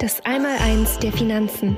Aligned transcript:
Das 0.00 0.24
Einmaleins 0.24 0.96
der 1.00 1.12
Finanzen. 1.12 1.76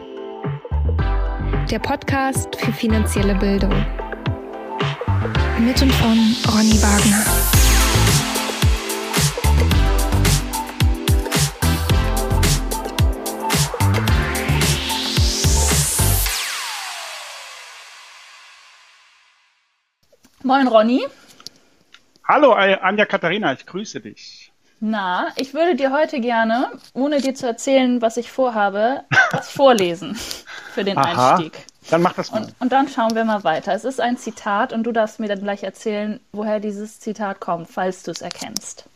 Der 1.70 1.78
Podcast 1.78 2.54
für 2.54 2.70
finanzielle 2.70 3.34
Bildung. 3.34 3.72
Mit 5.58 5.80
und 5.80 5.90
von 5.92 6.36
Ronny 6.53 6.76
Wagner. 6.82 7.24
Moin 20.42 20.68
Ronny. 20.68 21.06
Hallo 22.28 22.52
Anja 22.52 23.06
Katharina, 23.06 23.54
ich 23.54 23.64
grüße 23.64 24.00
dich. 24.02 24.29
Na, 24.82 25.28
ich 25.36 25.52
würde 25.52 25.76
dir 25.76 25.92
heute 25.92 26.20
gerne, 26.20 26.70
ohne 26.94 27.20
dir 27.20 27.34
zu 27.34 27.46
erzählen, 27.46 28.00
was 28.00 28.16
ich 28.16 28.32
vorhabe, 28.32 29.04
was 29.30 29.50
vorlesen 29.52 30.14
für 30.72 30.84
den 30.84 30.96
Aha, 30.96 31.34
Einstieg. 31.34 31.66
Dann 31.90 32.00
mach 32.00 32.14
das 32.14 32.30
mal. 32.32 32.42
Und, 32.42 32.54
und, 32.60 32.72
dann 32.72 32.88
schauen 32.88 33.14
wir 33.14 33.26
mal 33.26 33.44
weiter. 33.44 33.74
Es 33.74 33.84
ist 33.84 34.00
ein 34.00 34.16
Zitat 34.16 34.72
und 34.72 34.84
du 34.84 34.92
darfst 34.92 35.20
mir 35.20 35.28
dann 35.28 35.42
gleich 35.42 35.62
erzählen, 35.64 36.18
woher 36.32 36.60
dieses 36.60 36.98
Zitat 36.98 37.40
kommt, 37.40 37.68
falls 37.68 38.04
du 38.04 38.10
es 38.10 38.22
erkennst. 38.22 38.86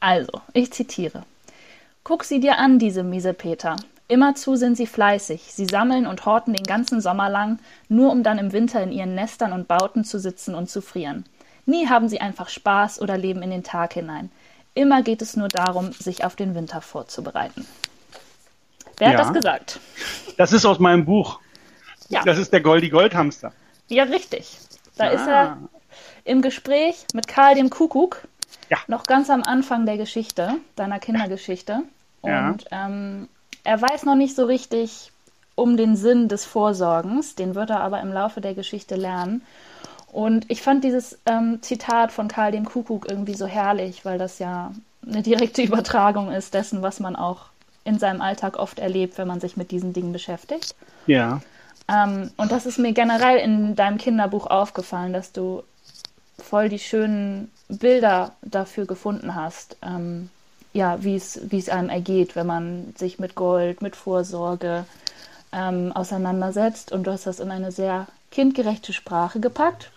Also, 0.00 0.42
ich 0.52 0.70
zitiere. 0.70 1.22
Guck 2.02 2.24
sie 2.24 2.40
dir 2.40 2.58
an, 2.58 2.78
diese 2.78 3.02
Miesepeter. 3.02 3.76
Immerzu 4.08 4.54
sind 4.56 4.76
sie 4.76 4.86
fleißig. 4.86 5.54
Sie 5.54 5.64
sammeln 5.64 6.06
und 6.06 6.26
horten 6.26 6.52
den 6.52 6.64
ganzen 6.64 7.00
Sommer 7.00 7.30
lang, 7.30 7.58
nur 7.88 8.12
um 8.12 8.22
dann 8.22 8.36
im 8.36 8.52
Winter 8.52 8.82
in 8.82 8.92
ihren 8.92 9.14
Nestern 9.14 9.54
und 9.54 9.66
Bauten 9.66 10.04
zu 10.04 10.18
sitzen 10.18 10.54
und 10.54 10.68
zu 10.68 10.82
frieren. 10.82 11.24
Nie 11.64 11.88
haben 11.88 12.10
sie 12.10 12.20
einfach 12.20 12.50
Spaß 12.50 13.00
oder 13.00 13.16
leben 13.16 13.40
in 13.40 13.50
den 13.50 13.64
Tag 13.64 13.94
hinein. 13.94 14.30
Immer 14.74 15.02
geht 15.02 15.22
es 15.22 15.36
nur 15.36 15.48
darum, 15.48 15.92
sich 15.92 16.24
auf 16.24 16.36
den 16.36 16.54
Winter 16.54 16.80
vorzubereiten. 16.80 17.66
Wer 18.98 19.12
ja. 19.12 19.18
hat 19.18 19.26
das 19.26 19.32
gesagt? 19.32 19.80
Das 20.36 20.52
ist 20.52 20.66
aus 20.66 20.78
meinem 20.78 21.04
Buch. 21.04 21.40
Ja. 22.08 22.22
Das 22.24 22.38
ist 22.38 22.52
der 22.52 22.60
Goldi 22.60 22.90
Goldhamster. 22.90 23.52
Ja, 23.88 24.04
richtig. 24.04 24.58
Da 24.96 25.04
ah. 25.04 25.08
ist 25.08 25.26
er 25.26 25.58
im 26.24 26.42
Gespräch 26.42 27.06
mit 27.12 27.28
Karl 27.28 27.54
dem 27.54 27.70
Kuckuck. 27.70 28.26
Ja. 28.70 28.78
Noch 28.86 29.04
ganz 29.04 29.30
am 29.30 29.42
Anfang 29.42 29.86
der 29.86 29.96
Geschichte, 29.96 30.54
deiner 30.76 30.98
Kindergeschichte. 30.98 31.82
Ja. 32.22 32.48
Und 32.48 32.64
ähm, 32.70 33.28
er 33.62 33.80
weiß 33.80 34.04
noch 34.04 34.14
nicht 34.14 34.34
so 34.34 34.44
richtig 34.44 35.12
um 35.54 35.76
den 35.76 35.96
Sinn 35.96 36.28
des 36.28 36.44
Vorsorgens. 36.44 37.34
Den 37.34 37.54
wird 37.54 37.70
er 37.70 37.80
aber 37.80 38.00
im 38.00 38.12
Laufe 38.12 38.40
der 38.40 38.54
Geschichte 38.54 38.96
lernen. 38.96 39.42
Und 40.14 40.48
ich 40.48 40.62
fand 40.62 40.84
dieses 40.84 41.18
ähm, 41.26 41.58
Zitat 41.60 42.12
von 42.12 42.28
Karl 42.28 42.52
dem 42.52 42.64
Kuckuck 42.64 43.10
irgendwie 43.10 43.34
so 43.34 43.46
herrlich, 43.46 44.04
weil 44.04 44.16
das 44.16 44.38
ja 44.38 44.70
eine 45.04 45.22
direkte 45.22 45.60
Übertragung 45.64 46.30
ist 46.30 46.54
dessen, 46.54 46.82
was 46.82 47.00
man 47.00 47.16
auch 47.16 47.46
in 47.82 47.98
seinem 47.98 48.20
Alltag 48.20 48.56
oft 48.56 48.78
erlebt, 48.78 49.18
wenn 49.18 49.26
man 49.26 49.40
sich 49.40 49.56
mit 49.56 49.72
diesen 49.72 49.92
Dingen 49.92 50.12
beschäftigt. 50.12 50.76
Ja. 51.08 51.40
Ähm, 51.88 52.30
und 52.36 52.52
das 52.52 52.64
ist 52.64 52.78
mir 52.78 52.92
generell 52.92 53.38
in 53.38 53.74
deinem 53.74 53.98
Kinderbuch 53.98 54.46
aufgefallen, 54.46 55.12
dass 55.12 55.32
du 55.32 55.64
voll 56.38 56.68
die 56.68 56.78
schönen 56.78 57.50
Bilder 57.68 58.36
dafür 58.42 58.86
gefunden 58.86 59.34
hast, 59.34 59.76
ähm, 59.82 60.30
ja, 60.72 61.02
wie 61.02 61.16
es 61.16 61.68
einem 61.68 61.88
ergeht, 61.88 62.36
wenn 62.36 62.46
man 62.46 62.94
sich 62.96 63.18
mit 63.18 63.34
Gold, 63.34 63.82
mit 63.82 63.96
Vorsorge 63.96 64.84
ähm, 65.52 65.90
auseinandersetzt. 65.90 66.92
Und 66.92 67.08
du 67.08 67.10
hast 67.10 67.26
das 67.26 67.40
in 67.40 67.50
eine 67.50 67.72
sehr 67.72 68.06
kindgerechte 68.30 68.92
Sprache 68.92 69.40
gepackt. 69.40 69.90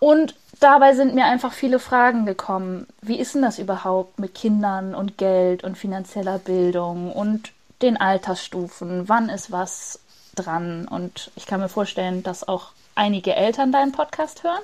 Und 0.00 0.34
dabei 0.60 0.94
sind 0.94 1.14
mir 1.14 1.26
einfach 1.26 1.52
viele 1.52 1.78
Fragen 1.78 2.26
gekommen. 2.26 2.86
Wie 3.02 3.20
ist 3.20 3.34
denn 3.34 3.42
das 3.42 3.58
überhaupt 3.58 4.18
mit 4.18 4.34
Kindern 4.34 4.94
und 4.94 5.18
Geld 5.18 5.62
und 5.62 5.78
finanzieller 5.78 6.38
Bildung 6.38 7.12
und 7.12 7.52
den 7.82 7.96
Altersstufen? 7.98 9.08
Wann 9.08 9.28
ist 9.28 9.52
was 9.52 10.00
dran? 10.34 10.88
Und 10.88 11.30
ich 11.36 11.46
kann 11.46 11.60
mir 11.60 11.68
vorstellen, 11.68 12.22
dass 12.22 12.48
auch 12.48 12.72
einige 12.94 13.36
Eltern 13.36 13.72
deinen 13.72 13.92
Podcast 13.92 14.42
hören. 14.42 14.62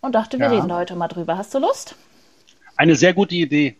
Und 0.00 0.14
dachte, 0.14 0.38
wir 0.38 0.46
ja. 0.46 0.52
reden 0.52 0.68
da 0.68 0.76
heute 0.76 0.94
mal 0.94 1.08
drüber. 1.08 1.38
Hast 1.38 1.54
du 1.54 1.58
Lust? 1.58 1.94
Eine 2.76 2.96
sehr 2.96 3.14
gute 3.14 3.34
Idee. 3.34 3.76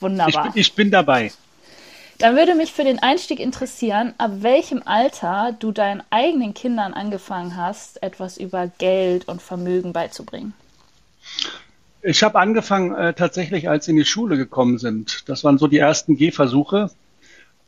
Wunderbar. 0.00 0.46
Ich 0.46 0.52
bin, 0.52 0.60
ich 0.60 0.74
bin 0.74 0.90
dabei. 0.90 1.30
Dann 2.20 2.36
würde 2.36 2.54
mich 2.54 2.70
für 2.72 2.84
den 2.84 2.98
Einstieg 2.98 3.40
interessieren, 3.40 4.12
ab 4.18 4.30
welchem 4.40 4.82
Alter 4.84 5.56
du 5.58 5.72
deinen 5.72 6.02
eigenen 6.10 6.52
Kindern 6.52 6.92
angefangen 6.92 7.56
hast, 7.56 8.02
etwas 8.02 8.36
über 8.36 8.70
Geld 8.76 9.26
und 9.26 9.40
Vermögen 9.40 9.94
beizubringen. 9.94 10.52
Ich 12.02 12.22
habe 12.22 12.38
angefangen 12.38 12.94
äh, 12.94 13.14
tatsächlich, 13.14 13.70
als 13.70 13.86
sie 13.86 13.92
in 13.92 13.96
die 13.96 14.04
Schule 14.04 14.36
gekommen 14.36 14.76
sind. 14.76 15.28
Das 15.30 15.44
waren 15.44 15.56
so 15.56 15.66
die 15.66 15.78
ersten 15.78 16.18
Gehversuche. 16.18 16.90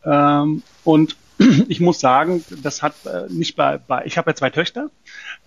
Ähm, 0.05 0.63
und 0.85 1.17
ich 1.69 1.81
muss 1.81 1.99
sagen, 2.01 2.45
das 2.63 2.83
hat 2.83 2.95
äh, 3.07 3.33
nicht 3.33 3.57
bei, 3.57 3.79
bei 3.79 4.05
ich 4.05 4.19
habe 4.19 4.33
ja 4.33 4.35
zwei 4.35 4.51
Töchter, 4.51 4.91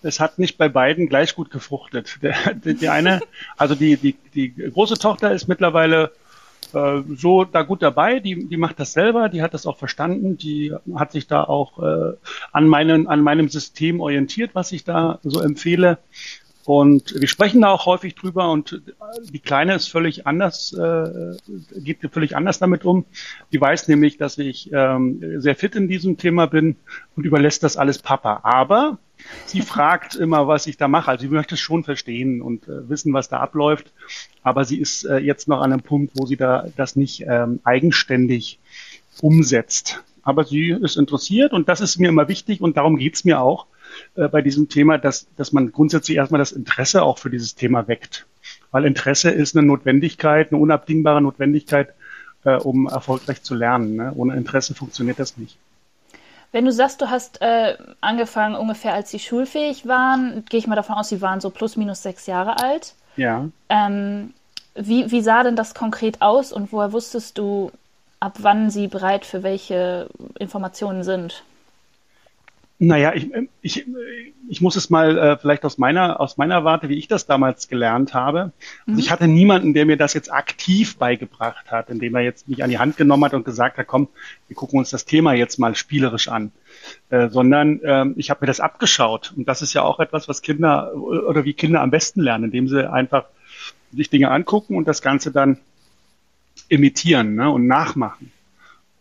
es 0.02 0.18
hat 0.18 0.40
nicht 0.40 0.58
bei 0.58 0.68
beiden 0.68 1.08
gleich 1.08 1.36
gut 1.36 1.52
gefruchtet. 1.52 2.18
Der, 2.22 2.34
die, 2.54 2.74
die 2.74 2.88
eine, 2.88 3.20
also 3.56 3.76
die, 3.76 3.96
die, 3.96 4.16
die 4.34 4.52
große 4.52 4.98
Tochter 4.98 5.32
ist 5.32 5.46
mittlerweile 5.46 6.10
äh, 6.74 7.02
so 7.16 7.44
da 7.44 7.62
gut 7.62 7.82
dabei. 7.82 8.20
Die, 8.20 8.48
die 8.48 8.56
macht 8.56 8.80
das 8.80 8.92
selber, 8.92 9.28
die 9.28 9.42
hat 9.42 9.54
das 9.54 9.66
auch 9.66 9.76
verstanden, 9.76 10.36
die 10.36 10.74
hat 10.94 11.12
sich 11.12 11.26
da 11.26 11.44
auch 11.44 11.78
äh, 11.82 12.16
an, 12.52 12.68
meinen, 12.68 13.06
an 13.06 13.20
meinem 13.20 13.48
System 13.48 14.00
orientiert, 14.00 14.54
was 14.54 14.72
ich 14.72 14.84
da 14.84 15.18
so 15.22 15.40
empfehle. 15.40 15.98
Und 16.66 17.14
wir 17.20 17.28
sprechen 17.28 17.60
da 17.60 17.70
auch 17.70 17.86
häufig 17.86 18.16
drüber 18.16 18.50
und 18.50 18.82
die 19.30 19.38
Kleine 19.38 19.76
ist 19.76 19.86
völlig 19.86 20.26
anders, 20.26 20.72
äh, 20.72 21.36
geht 21.76 21.98
völlig 22.10 22.34
anders 22.34 22.58
damit 22.58 22.84
um. 22.84 23.04
Die 23.52 23.60
weiß 23.60 23.86
nämlich, 23.86 24.18
dass 24.18 24.36
ich 24.36 24.72
ähm, 24.72 25.40
sehr 25.40 25.54
fit 25.54 25.76
in 25.76 25.86
diesem 25.86 26.16
Thema 26.16 26.46
bin 26.46 26.74
und 27.14 27.24
überlässt 27.24 27.62
das 27.62 27.76
alles 27.76 28.00
Papa. 28.00 28.40
Aber 28.42 28.98
sie 29.46 29.60
fragt 29.62 30.16
immer, 30.16 30.48
was 30.48 30.66
ich 30.66 30.76
da 30.76 30.88
mache. 30.88 31.12
Also 31.12 31.22
sie 31.22 31.28
möchte 31.28 31.54
es 31.54 31.60
schon 31.60 31.84
verstehen 31.84 32.42
und 32.42 32.66
äh, 32.66 32.88
wissen, 32.88 33.12
was 33.12 33.28
da 33.28 33.38
abläuft. 33.38 33.92
Aber 34.42 34.64
sie 34.64 34.80
ist 34.80 35.04
äh, 35.04 35.18
jetzt 35.18 35.46
noch 35.46 35.60
an 35.60 35.72
einem 35.72 35.82
Punkt, 35.82 36.14
wo 36.16 36.26
sie 36.26 36.36
da 36.36 36.66
das 36.76 36.96
nicht 36.96 37.24
ähm, 37.28 37.60
eigenständig 37.62 38.58
umsetzt. 39.20 40.02
Aber 40.24 40.42
sie 40.42 40.70
ist 40.70 40.96
interessiert 40.96 41.52
und 41.52 41.68
das 41.68 41.80
ist 41.80 42.00
mir 42.00 42.08
immer 42.08 42.26
wichtig 42.26 42.60
und 42.60 42.76
darum 42.76 42.96
geht's 42.96 43.24
mir 43.24 43.40
auch 43.40 43.66
äh, 44.16 44.28
bei 44.28 44.42
diesem 44.42 44.68
Thema, 44.68 44.98
dass, 44.98 45.26
dass 45.36 45.52
man 45.52 45.72
grundsätzlich 45.72 46.16
erstmal 46.16 46.38
das 46.38 46.52
Interesse 46.52 47.02
auch 47.02 47.18
für 47.18 47.30
dieses 47.30 47.54
Thema 47.54 47.88
weckt. 47.88 48.26
Weil 48.70 48.84
Interesse 48.84 49.30
ist 49.30 49.56
eine 49.56 49.66
Notwendigkeit, 49.66 50.52
eine 50.52 50.60
unabdingbare 50.60 51.20
Notwendigkeit, 51.20 51.94
äh, 52.44 52.56
um 52.56 52.86
erfolgreich 52.86 53.42
zu 53.42 53.54
lernen. 53.54 53.96
Ne? 53.96 54.12
Ohne 54.14 54.36
Interesse 54.36 54.74
funktioniert 54.74 55.18
das 55.18 55.36
nicht. 55.36 55.58
Wenn 56.52 56.64
du 56.64 56.72
sagst, 56.72 57.00
du 57.02 57.10
hast 57.10 57.42
äh, 57.42 57.76
angefangen 58.00 58.54
ungefähr, 58.54 58.94
als 58.94 59.10
sie 59.10 59.18
schulfähig 59.18 59.86
waren, 59.86 60.44
gehe 60.48 60.58
ich 60.58 60.66
mal 60.66 60.76
davon 60.76 60.94
aus, 60.96 61.08
sie 61.08 61.20
waren 61.20 61.40
so 61.40 61.50
plus 61.50 61.76
minus 61.76 62.02
sechs 62.02 62.26
Jahre 62.26 62.58
alt. 62.62 62.94
Ja. 63.16 63.48
Ähm, 63.68 64.32
wie, 64.74 65.10
wie 65.10 65.20
sah 65.22 65.42
denn 65.42 65.56
das 65.56 65.74
konkret 65.74 66.22
aus 66.22 66.52
und 66.52 66.72
woher 66.72 66.92
wusstest 66.92 67.38
du, 67.38 67.72
ab 68.20 68.36
wann 68.38 68.70
sie 68.70 68.86
bereit 68.86 69.24
für 69.24 69.42
welche 69.42 70.08
Informationen 70.38 71.02
sind? 71.02 71.42
Naja, 72.78 73.14
ich, 73.14 73.30
ich, 73.62 73.86
ich 74.48 74.60
muss 74.60 74.76
es 74.76 74.90
mal 74.90 75.16
äh, 75.16 75.38
vielleicht 75.38 75.64
aus 75.64 75.78
meiner, 75.78 76.20
aus 76.20 76.36
meiner 76.36 76.62
Warte, 76.64 76.90
wie 76.90 76.98
ich 76.98 77.08
das 77.08 77.24
damals 77.24 77.68
gelernt 77.68 78.12
habe. 78.12 78.52
Also 78.86 78.92
mhm. 78.92 78.98
ich 78.98 79.10
hatte 79.10 79.28
niemanden, 79.28 79.72
der 79.72 79.86
mir 79.86 79.96
das 79.96 80.12
jetzt 80.12 80.30
aktiv 80.30 80.98
beigebracht 80.98 81.70
hat, 81.70 81.88
indem 81.88 82.14
er 82.16 82.20
jetzt 82.20 82.48
mich 82.48 82.62
an 82.62 82.68
die 82.68 82.78
Hand 82.78 82.98
genommen 82.98 83.24
hat 83.24 83.32
und 83.32 83.46
gesagt 83.46 83.78
hat, 83.78 83.86
komm, 83.86 84.08
wir 84.48 84.56
gucken 84.56 84.78
uns 84.78 84.90
das 84.90 85.06
Thema 85.06 85.32
jetzt 85.32 85.58
mal 85.58 85.74
spielerisch 85.74 86.28
an. 86.28 86.52
Äh, 87.08 87.30
sondern 87.30 87.80
äh, 87.82 88.06
ich 88.16 88.28
habe 88.28 88.40
mir 88.42 88.46
das 88.46 88.60
abgeschaut. 88.60 89.32
Und 89.34 89.48
das 89.48 89.62
ist 89.62 89.72
ja 89.72 89.82
auch 89.82 89.98
etwas, 89.98 90.28
was 90.28 90.42
Kinder 90.42 90.94
oder 90.94 91.44
wie 91.44 91.54
Kinder 91.54 91.80
am 91.80 91.90
besten 91.90 92.20
lernen, 92.20 92.44
indem 92.44 92.68
sie 92.68 92.90
einfach 92.90 93.24
sich 93.92 94.10
Dinge 94.10 94.30
angucken 94.30 94.76
und 94.76 94.86
das 94.86 95.00
Ganze 95.00 95.32
dann 95.32 95.58
imitieren 96.68 97.36
ne, 97.36 97.50
und 97.50 97.66
nachmachen. 97.66 98.32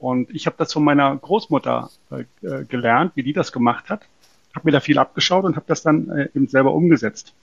Und 0.06 0.30
ich 0.30 0.46
habe 0.46 0.56
das 0.60 0.72
von 0.72 0.84
meiner 0.84 1.16
Großmutter 1.16 1.90
äh, 2.12 2.64
gelernt, 2.66 3.14
wie 3.16 3.24
die 3.24 3.34
das 3.34 3.52
gemacht 3.52 3.90
hat. 3.90 4.02
Habe 4.54 4.68
mir 4.68 4.72
da 4.72 4.80
viel 4.80 5.00
abgeschaut 5.00 5.46
und 5.46 5.56
habe 5.56 5.66
das 5.68 5.82
dann 5.82 6.10
äh, 6.10 6.30
eben 6.36 6.48
selber 6.48 6.76
umgesetzt. 6.76 7.34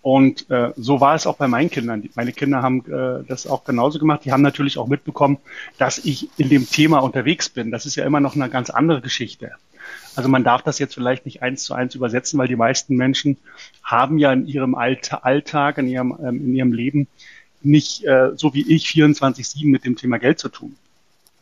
Und 0.00 0.48
äh, 0.50 0.72
so 0.76 1.02
war 1.02 1.14
es 1.14 1.26
auch 1.26 1.36
bei 1.36 1.46
meinen 1.46 1.68
Kindern. 1.68 2.08
Meine 2.14 2.32
Kinder 2.32 2.62
haben 2.62 2.90
äh, 2.90 3.22
das 3.28 3.46
auch 3.46 3.64
genauso 3.64 3.98
gemacht. 3.98 4.24
Die 4.24 4.32
haben 4.32 4.40
natürlich 4.40 4.78
auch 4.78 4.86
mitbekommen, 4.86 5.36
dass 5.76 5.98
ich 5.98 6.30
in 6.38 6.48
dem 6.48 6.66
Thema 6.70 7.00
unterwegs 7.00 7.50
bin. 7.50 7.70
Das 7.70 7.84
ist 7.84 7.96
ja 7.96 8.06
immer 8.06 8.20
noch 8.20 8.34
eine 8.34 8.48
ganz 8.48 8.70
andere 8.70 9.02
Geschichte. 9.02 9.50
Also 10.14 10.30
man 10.30 10.42
darf 10.42 10.62
das 10.62 10.78
jetzt 10.78 10.94
vielleicht 10.94 11.26
nicht 11.26 11.42
eins 11.42 11.64
zu 11.64 11.74
eins 11.74 11.94
übersetzen, 11.94 12.38
weil 12.38 12.48
die 12.48 12.56
meisten 12.56 12.96
Menschen 12.96 13.36
haben 13.82 14.16
ja 14.16 14.32
in 14.32 14.46
ihrem 14.46 14.74
Alltag, 14.74 15.76
in 15.76 15.86
ihrem, 15.86 16.16
ähm, 16.18 16.46
in 16.46 16.54
ihrem 16.54 16.72
Leben 16.72 17.08
nicht 17.60 18.06
äh, 18.06 18.30
so 18.36 18.54
wie 18.54 18.66
ich 18.74 18.86
24-7 18.86 19.66
mit 19.66 19.84
dem 19.84 19.96
Thema 19.96 20.18
Geld 20.18 20.38
zu 20.38 20.48
tun. 20.48 20.76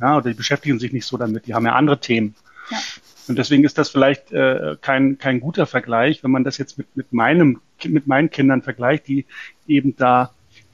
Ja, 0.00 0.16
oder 0.16 0.30
die 0.30 0.36
beschäftigen 0.36 0.78
sich 0.78 0.92
nicht 0.92 1.06
so 1.06 1.16
damit, 1.16 1.46
die 1.46 1.54
haben 1.54 1.66
ja 1.66 1.74
andere 1.74 2.00
Themen. 2.00 2.34
Ja. 2.70 2.78
Und 3.26 3.38
deswegen 3.38 3.64
ist 3.64 3.78
das 3.78 3.88
vielleicht 3.88 4.32
äh, 4.32 4.76
kein, 4.80 5.18
kein 5.18 5.40
guter 5.40 5.66
Vergleich, 5.66 6.22
wenn 6.22 6.30
man 6.30 6.44
das 6.44 6.58
jetzt 6.58 6.76
mit, 6.76 6.94
mit, 6.94 7.12
meinem, 7.12 7.60
mit 7.84 8.06
meinen 8.06 8.30
Kindern 8.30 8.62
vergleicht, 8.62 9.08
die 9.08 9.24
eben 9.66 9.96
da 9.96 10.32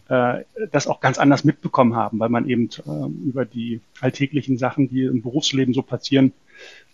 äh, 0.08 0.44
das 0.72 0.88
auch 0.88 1.00
ganz 1.00 1.18
anders 1.18 1.44
mitbekommen 1.44 1.94
haben, 1.94 2.18
weil 2.18 2.28
man 2.28 2.48
eben 2.48 2.68
äh, 2.86 3.28
über 3.28 3.44
die 3.44 3.80
alltäglichen 4.00 4.58
Sachen, 4.58 4.88
die 4.88 5.04
im 5.04 5.22
Berufsleben 5.22 5.74
so 5.74 5.82
passieren, 5.82 6.32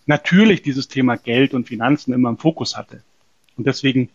natürlich 0.05 0.61
dieses 0.61 0.87
Thema 0.87 1.17
Geld 1.17 1.53
und 1.53 1.67
Finanzen 1.67 2.13
immer 2.13 2.29
im 2.29 2.37
Fokus 2.37 2.77
hatte. 2.77 3.01
Und 3.57 3.65
deswegen 3.65 4.09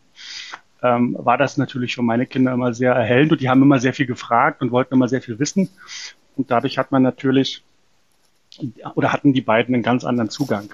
ähm, 0.82 1.16
war 1.18 1.38
das 1.38 1.56
natürlich 1.56 1.94
für 1.96 2.02
meine 2.02 2.26
Kinder 2.26 2.52
immer 2.52 2.72
sehr 2.72 2.92
erhellend 2.92 3.32
und 3.32 3.40
die 3.40 3.48
haben 3.48 3.62
immer 3.62 3.80
sehr 3.80 3.92
viel 3.92 4.06
gefragt 4.06 4.62
und 4.62 4.70
wollten 4.70 4.94
immer 4.94 5.08
sehr 5.08 5.22
viel 5.22 5.38
wissen. 5.38 5.68
Und 6.36 6.50
dadurch 6.50 6.78
hat 6.78 6.92
man 6.92 7.02
natürlich 7.02 7.62
oder 8.94 9.12
hatten 9.12 9.32
die 9.32 9.40
beiden 9.40 9.74
einen 9.74 9.82
ganz 9.82 10.04
anderen 10.04 10.30
Zugang. 10.30 10.68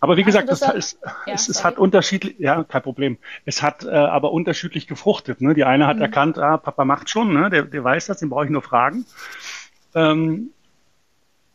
Aber 0.00 0.16
wie 0.16 0.22
Hast 0.22 0.26
gesagt, 0.26 0.50
das, 0.50 0.60
das 0.60 0.74
ist, 0.74 0.98
ja, 1.26 1.32
es, 1.34 1.48
es 1.48 1.64
hat 1.64 1.78
unterschiedlich, 1.78 2.38
ja, 2.38 2.62
kein 2.64 2.82
Problem. 2.82 3.18
Es 3.44 3.62
hat 3.62 3.84
äh, 3.84 3.90
aber 3.90 4.32
unterschiedlich 4.32 4.86
gefruchtet. 4.86 5.40
Ne? 5.40 5.54
Die 5.54 5.64
eine 5.64 5.86
hat 5.86 5.96
mhm. 5.96 6.02
erkannt, 6.02 6.38
ah, 6.38 6.58
Papa 6.58 6.84
macht 6.84 7.08
schon, 7.08 7.32
ne? 7.32 7.48
der, 7.50 7.62
der 7.62 7.82
weiß 7.82 8.06
das, 8.06 8.18
den 8.18 8.28
brauche 8.28 8.44
ich 8.44 8.50
nur 8.50 8.62
fragen. 8.62 9.06
Ähm, 9.94 10.50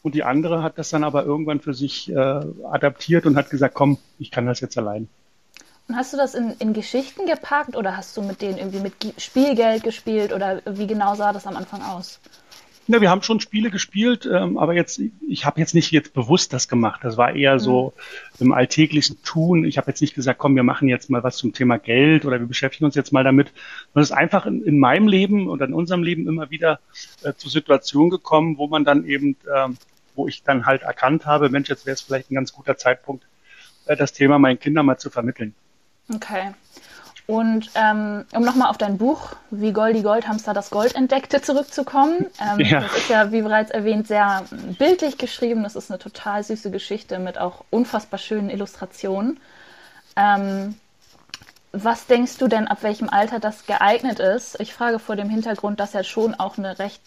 und 0.01 0.15
die 0.15 0.23
andere 0.23 0.63
hat 0.63 0.79
das 0.79 0.89
dann 0.89 1.03
aber 1.03 1.23
irgendwann 1.25 1.59
für 1.59 1.75
sich 1.75 2.11
äh, 2.11 2.15
adaptiert 2.15 3.27
und 3.27 3.35
hat 3.35 3.51
gesagt, 3.51 3.75
komm, 3.75 3.99
ich 4.17 4.31
kann 4.31 4.47
das 4.47 4.59
jetzt 4.59 4.77
allein. 4.77 5.07
Und 5.87 5.95
hast 5.95 6.13
du 6.13 6.17
das 6.17 6.33
in, 6.33 6.55
in 6.57 6.73
Geschichten 6.73 7.27
gepackt 7.27 7.75
oder 7.75 7.97
hast 7.97 8.17
du 8.17 8.21
mit 8.21 8.41
denen 8.41 8.57
irgendwie 8.57 8.79
mit 8.79 8.93
Spielgeld 9.17 9.83
gespielt 9.83 10.33
oder 10.33 10.61
wie 10.65 10.87
genau 10.87 11.15
sah 11.15 11.33
das 11.33 11.45
am 11.45 11.55
Anfang 11.55 11.83
aus? 11.83 12.19
Ja, 12.87 12.99
wir 12.99 13.09
haben 13.09 13.21
schon 13.21 13.39
Spiele 13.39 13.69
gespielt, 13.69 14.27
ähm, 14.31 14.57
aber 14.57 14.73
jetzt, 14.73 14.99
ich 15.27 15.45
habe 15.45 15.59
jetzt 15.59 15.75
nicht 15.75 15.91
jetzt 15.91 16.13
bewusst 16.13 16.51
das 16.51 16.67
gemacht. 16.67 17.01
Das 17.03 17.15
war 17.15 17.35
eher 17.35 17.59
so 17.59 17.93
mhm. 18.39 18.47
im 18.47 18.51
alltäglichen 18.53 19.21
Tun. 19.23 19.65
Ich 19.65 19.77
habe 19.77 19.89
jetzt 19.91 20.01
nicht 20.01 20.15
gesagt, 20.15 20.39
komm, 20.39 20.55
wir 20.55 20.63
machen 20.63 20.87
jetzt 20.87 21.09
mal 21.09 21.23
was 21.23 21.37
zum 21.37 21.53
Thema 21.53 21.77
Geld 21.77 22.25
oder 22.25 22.39
wir 22.39 22.47
beschäftigen 22.47 22.85
uns 22.85 22.95
jetzt 22.95 23.13
mal 23.13 23.23
damit. 23.23 23.53
Man 23.93 24.01
ist 24.01 24.11
einfach 24.11 24.45
in, 24.45 24.63
in 24.63 24.79
meinem 24.79 25.07
Leben 25.07 25.47
oder 25.47 25.65
in 25.65 25.73
unserem 25.73 26.01
Leben 26.01 26.27
immer 26.27 26.49
wieder 26.49 26.79
äh, 27.23 27.33
zu 27.33 27.49
Situationen 27.49 28.09
gekommen, 28.09 28.57
wo 28.57 28.67
man 28.67 28.83
dann 28.83 29.05
eben, 29.05 29.37
äh, 29.45 29.69
wo 30.15 30.27
ich 30.27 30.43
dann 30.43 30.65
halt 30.65 30.81
erkannt 30.81 31.25
habe, 31.25 31.49
Mensch, 31.49 31.69
jetzt 31.69 31.85
wäre 31.85 31.93
es 31.93 32.01
vielleicht 32.01 32.31
ein 32.31 32.35
ganz 32.35 32.51
guter 32.51 32.77
Zeitpunkt, 32.77 33.25
äh, 33.85 33.95
das 33.95 34.11
Thema 34.11 34.39
meinen 34.39 34.59
Kindern 34.59 34.87
mal 34.87 34.97
zu 34.97 35.11
vermitteln. 35.11 35.53
Okay. 36.13 36.51
Und 37.31 37.69
ähm, 37.75 38.25
um 38.33 38.43
nochmal 38.43 38.69
auf 38.69 38.77
dein 38.77 38.97
Buch, 38.97 39.31
wie 39.51 39.71
Goldi 39.71 40.01
Goldhamster 40.01 40.53
das 40.53 40.69
Gold 40.69 40.95
entdeckte, 40.95 41.41
zurückzukommen. 41.41 42.25
Ähm, 42.41 42.59
ja. 42.59 42.81
Das 42.81 42.97
ist 42.97 43.09
ja, 43.09 43.31
wie 43.31 43.41
bereits 43.41 43.71
erwähnt, 43.71 44.05
sehr 44.05 44.43
bildlich 44.77 45.17
geschrieben. 45.17 45.63
Das 45.63 45.77
ist 45.77 45.89
eine 45.89 45.97
total 45.97 46.43
süße 46.43 46.71
Geschichte 46.71 47.19
mit 47.19 47.37
auch 47.37 47.63
unfassbar 47.69 48.17
schönen 48.17 48.49
Illustrationen. 48.49 49.39
Ähm, 50.17 50.75
was 51.71 52.05
denkst 52.05 52.37
du 52.37 52.49
denn, 52.49 52.67
ab 52.67 52.79
welchem 52.81 53.07
Alter 53.07 53.39
das 53.39 53.65
geeignet 53.65 54.19
ist? 54.19 54.59
Ich 54.59 54.73
frage 54.73 54.99
vor 54.99 55.15
dem 55.15 55.29
Hintergrund, 55.29 55.79
dass 55.79 55.93
ja 55.93 56.03
schon 56.03 56.35
auch 56.35 56.57
eine 56.57 56.79
recht 56.79 57.01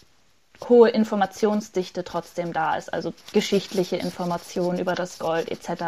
hohe 0.67 0.89
Informationsdichte 0.89 2.03
trotzdem 2.03 2.51
da 2.51 2.77
ist, 2.77 2.91
also 2.91 3.13
geschichtliche 3.31 3.97
Informationen 3.97 4.79
über 4.79 4.95
das 4.95 5.19
Gold 5.19 5.51
etc. 5.51 5.83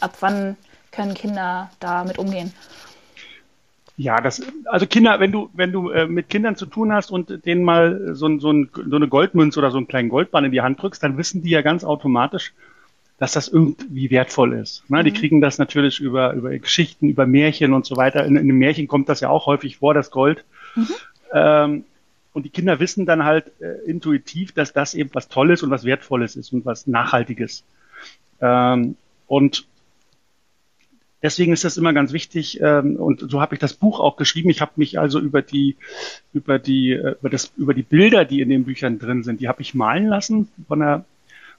Ab 0.00 0.12
wann 0.20 0.58
können 0.92 1.14
Kinder 1.14 1.70
damit 1.80 2.18
umgehen? 2.18 2.52
Ja, 4.00 4.18
das, 4.22 4.40
also 4.64 4.86
Kinder, 4.86 5.20
wenn 5.20 5.30
du, 5.30 5.50
wenn 5.52 5.72
du 5.72 5.90
äh, 5.90 6.06
mit 6.06 6.30
Kindern 6.30 6.56
zu 6.56 6.64
tun 6.64 6.90
hast 6.90 7.10
und 7.10 7.44
denen 7.44 7.62
mal 7.62 8.14
so, 8.14 8.38
so, 8.38 8.50
ein, 8.50 8.70
so 8.72 8.96
eine 8.96 9.08
Goldmünze 9.08 9.58
oder 9.58 9.70
so 9.70 9.76
einen 9.76 9.88
kleinen 9.88 10.08
Goldbahn 10.08 10.46
in 10.46 10.52
die 10.52 10.62
Hand 10.62 10.80
drückst, 10.80 11.02
dann 11.02 11.18
wissen 11.18 11.42
die 11.42 11.50
ja 11.50 11.60
ganz 11.60 11.84
automatisch, 11.84 12.54
dass 13.18 13.32
das 13.32 13.48
irgendwie 13.48 14.10
wertvoll 14.10 14.54
ist. 14.54 14.88
Ne? 14.88 15.00
Mhm. 15.00 15.04
Die 15.04 15.12
kriegen 15.12 15.42
das 15.42 15.58
natürlich 15.58 16.00
über, 16.00 16.32
über 16.32 16.58
Geschichten, 16.58 17.10
über 17.10 17.26
Märchen 17.26 17.74
und 17.74 17.84
so 17.84 17.98
weiter. 17.98 18.24
In, 18.24 18.36
in 18.36 18.44
einem 18.44 18.56
Märchen 18.56 18.88
kommt 18.88 19.10
das 19.10 19.20
ja 19.20 19.28
auch 19.28 19.44
häufig 19.44 19.76
vor, 19.76 19.92
das 19.92 20.10
Gold. 20.10 20.46
Mhm. 20.76 20.88
Ähm, 21.34 21.84
und 22.32 22.46
die 22.46 22.50
Kinder 22.50 22.80
wissen 22.80 23.04
dann 23.04 23.26
halt 23.26 23.52
äh, 23.60 23.86
intuitiv, 23.86 24.52
dass 24.52 24.72
das 24.72 24.94
eben 24.94 25.10
was 25.12 25.28
Tolles 25.28 25.62
und 25.62 25.68
was 25.68 25.84
Wertvolles 25.84 26.36
ist 26.36 26.54
und 26.54 26.64
was 26.64 26.86
Nachhaltiges. 26.86 27.64
Ähm, 28.40 28.96
und 29.26 29.66
Deswegen 31.22 31.52
ist 31.52 31.64
das 31.64 31.76
immer 31.76 31.92
ganz 31.92 32.12
wichtig 32.12 32.60
ähm, 32.62 32.96
und 32.96 33.30
so 33.30 33.40
habe 33.40 33.54
ich 33.54 33.60
das 33.60 33.74
Buch 33.74 34.00
auch 34.00 34.16
geschrieben. 34.16 34.48
Ich 34.48 34.60
habe 34.60 34.72
mich 34.76 34.98
also 34.98 35.20
über 35.20 35.42
die 35.42 35.76
über 36.32 36.58
die 36.58 36.92
äh, 36.92 37.16
über 37.20 37.28
das 37.28 37.52
über 37.56 37.74
die 37.74 37.82
Bilder, 37.82 38.24
die 38.24 38.40
in 38.40 38.48
den 38.48 38.64
Büchern 38.64 38.98
drin 38.98 39.22
sind, 39.22 39.40
die 39.40 39.48
habe 39.48 39.60
ich 39.60 39.74
malen 39.74 40.06
lassen 40.06 40.48
von 40.66 40.80
einer 40.80 41.04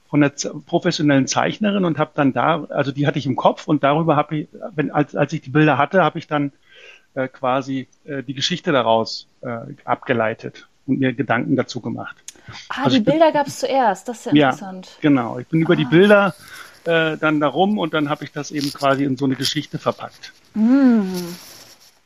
von 0.08 0.22
einer 0.22 0.32
professionellen 0.66 1.26
Zeichnerin 1.26 1.86
und 1.86 1.98
habe 1.98 2.10
dann 2.14 2.34
da, 2.34 2.64
also 2.64 2.92
die 2.92 3.06
hatte 3.06 3.18
ich 3.18 3.24
im 3.24 3.34
Kopf 3.36 3.66
und 3.66 3.82
darüber 3.82 4.14
habe 4.14 4.36
ich, 4.36 4.48
wenn 4.74 4.90
als 4.90 5.14
als 5.16 5.32
ich 5.32 5.40
die 5.40 5.50
Bilder 5.50 5.78
hatte, 5.78 6.02
habe 6.02 6.18
ich 6.18 6.26
dann 6.26 6.52
äh, 7.14 7.28
quasi 7.28 7.88
äh, 8.04 8.22
die 8.22 8.34
Geschichte 8.34 8.72
daraus 8.72 9.26
äh, 9.42 9.58
abgeleitet 9.84 10.66
und 10.86 10.98
mir 10.98 11.12
Gedanken 11.12 11.56
dazu 11.56 11.80
gemacht. 11.80 12.16
Ah, 12.68 12.84
also 12.84 12.96
die 12.96 13.04
Bilder 13.04 13.32
gab 13.32 13.46
es 13.46 13.60
zuerst, 13.60 14.08
das 14.08 14.18
ist 14.18 14.32
ja 14.32 14.50
interessant. 14.50 14.86
Ja, 14.86 15.08
genau. 15.08 15.38
Ich 15.38 15.46
bin 15.46 15.60
über 15.60 15.76
die 15.76 15.86
ah. 15.86 15.90
Bilder 15.90 16.34
äh, 16.86 17.16
dann 17.16 17.40
darum 17.40 17.78
und 17.78 17.94
dann 17.94 18.08
habe 18.08 18.24
ich 18.24 18.32
das 18.32 18.50
eben 18.50 18.72
quasi 18.72 19.04
in 19.04 19.16
so 19.16 19.24
eine 19.24 19.36
Geschichte 19.36 19.78
verpackt. 19.78 20.32
Mm. 20.54 21.12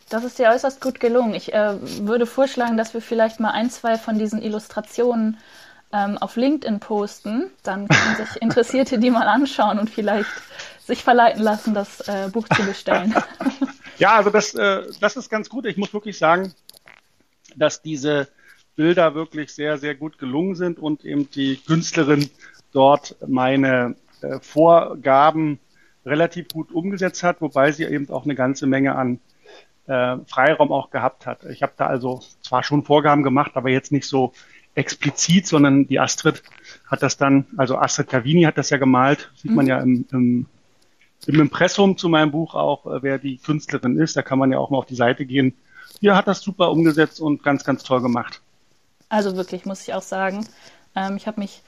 Das 0.08 0.23
ist 0.23 0.38
dir 0.38 0.50
äußerst 0.50 0.81
gut 0.81 1.00
gelungen. 1.00 1.34
Ich 1.34 1.52
äh, 1.52 1.75
würde 2.06 2.26
vorschlagen, 2.26 2.76
dass 2.76 2.94
wir 2.94 3.00
vielleicht 3.00 3.40
mal 3.40 3.50
ein, 3.50 3.70
zwei 3.70 3.99
von 3.99 4.19
diesen 4.19 4.40
Illustrationen 4.40 5.38
ähm, 5.93 6.17
auf 6.19 6.37
LinkedIn 6.37 6.78
posten. 6.78 7.50
Dann 7.64 7.88
können 7.88 8.17
sich 8.17 8.37
Interessierte 8.43 8.99
die 8.99 9.11
mal 9.11 9.26
anschauen 9.26 9.78
und 9.78 9.90
vielleicht 9.90 10.31
sich 10.84 11.02
verleiten 11.02 11.43
lassen, 11.43 11.75
das 11.75 12.00
äh, 12.08 12.29
Buch 12.32 12.46
zu 12.49 12.64
bestellen. 12.64 13.14
ja, 13.99 14.17
also 14.17 14.31
das, 14.31 14.55
äh, 14.55 14.82
das 15.00 15.17
ist 15.17 15.29
ganz 15.29 15.49
gut. 15.49 15.67
Ich 15.67 15.76
muss 15.76 15.93
wirklich 15.93 16.17
sagen, 16.17 16.55
dass 17.56 17.82
diese 17.82 18.29
Bilder 18.76 19.14
wirklich 19.14 19.52
sehr, 19.52 19.79
sehr 19.79 19.94
gut 19.94 20.19
gelungen 20.19 20.55
sind 20.55 20.79
und 20.79 21.05
eben 21.05 21.29
die 21.31 21.56
Künstlerin 21.56 22.31
dort 22.72 23.17
meine 23.26 23.96
äh, 24.23 24.39
Vorgaben 24.41 25.59
relativ 26.05 26.49
gut 26.49 26.73
umgesetzt 26.73 27.23
hat, 27.23 27.41
wobei 27.41 27.73
sie 27.73 27.85
eben 27.85 28.09
auch 28.11 28.25
eine 28.25 28.35
ganze 28.35 28.67
Menge 28.67 28.95
an 28.95 29.19
äh, 29.87 30.17
Freiraum 30.27 30.73
auch 30.73 30.91
gehabt 30.91 31.27
hat. 31.27 31.45
Ich 31.45 31.63
habe 31.63 31.73
da 31.77 31.87
also 31.87 32.23
zwar 32.43 32.63
schon 32.63 32.85
Vorgaben 32.85 33.23
gemacht, 33.23 33.53
aber 33.55 33.71
jetzt 33.71 33.93
nicht 33.93 34.07
so 34.07 34.33
explizit, 34.75 35.47
sondern 35.47 35.87
die 35.87 35.99
Astrid 35.99 36.43
hat 36.87 37.03
das 37.03 37.17
dann, 37.17 37.47
also 37.57 37.79
Astrid 37.79 38.09
Cavini 38.09 38.43
hat 38.43 38.59
das 38.59 38.71
ja 38.71 38.77
gemalt, 38.77 39.31
sieht 39.35 39.53
man 39.53 39.65
mhm. 39.65 39.69
ja 39.69 39.79
im, 39.81 40.07
im, 40.13 40.47
im 41.27 41.41
Impressum 41.41 41.97
zu 41.97 42.09
meinem 42.09 42.31
Buch 42.31 42.55
auch, 42.55 42.87
äh, 42.87 43.03
wer 43.03 43.19
die 43.19 43.39
Künstlerin 43.39 43.99
ist. 43.99 44.17
Da 44.17 44.23
kann 44.23 44.39
man 44.39 44.53
ja 44.53 44.59
auch 44.59 44.71
mal 44.71 44.79
auf 44.79 44.87
die 44.87 44.95
Seite 44.95 45.25
gehen. 45.25 45.55
Hier 46.01 46.15
hat 46.15 46.29
das 46.29 46.43
super 46.43 46.70
umgesetzt 46.70 47.20
und 47.20 47.43
ganz, 47.43 47.65
ganz 47.65 47.82
toll 47.82 48.03
gemacht. 48.03 48.43
Also 49.08 49.37
wirklich, 49.37 49.65
muss 49.65 49.82
ich 49.82 49.94
auch 49.94 50.03
sagen. 50.03 50.46
Ähm, 50.94 51.17
ich 51.17 51.27
habe 51.27 51.41
mich 51.41 51.63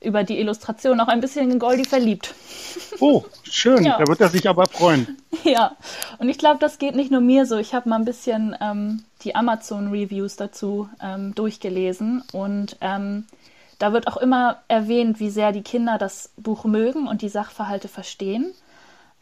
über 0.00 0.24
die 0.24 0.38
Illustration 0.38 0.98
auch 1.00 1.08
ein 1.08 1.20
bisschen 1.20 1.50
in 1.50 1.58
Goldie 1.58 1.84
verliebt. 1.84 2.34
Oh, 3.00 3.24
schön. 3.42 3.84
Ja. 3.84 3.98
Da 3.98 4.06
wird 4.06 4.20
er 4.20 4.28
sich 4.28 4.48
aber 4.48 4.66
freuen. 4.66 5.16
Ja, 5.42 5.74
und 6.18 6.28
ich 6.28 6.36
glaube, 6.36 6.58
das 6.60 6.78
geht 6.78 6.94
nicht 6.94 7.10
nur 7.10 7.22
mir 7.22 7.46
so. 7.46 7.56
Ich 7.56 7.72
habe 7.72 7.88
mal 7.88 7.96
ein 7.96 8.04
bisschen 8.04 8.54
ähm, 8.60 9.04
die 9.22 9.34
Amazon-Reviews 9.34 10.36
dazu 10.36 10.90
ähm, 11.00 11.34
durchgelesen 11.34 12.22
und 12.32 12.76
ähm, 12.82 13.24
da 13.78 13.94
wird 13.94 14.06
auch 14.06 14.18
immer 14.18 14.58
erwähnt, 14.68 15.18
wie 15.18 15.30
sehr 15.30 15.52
die 15.52 15.62
Kinder 15.62 15.96
das 15.96 16.30
Buch 16.36 16.64
mögen 16.64 17.08
und 17.08 17.22
die 17.22 17.30
Sachverhalte 17.30 17.88
verstehen. 17.88 18.52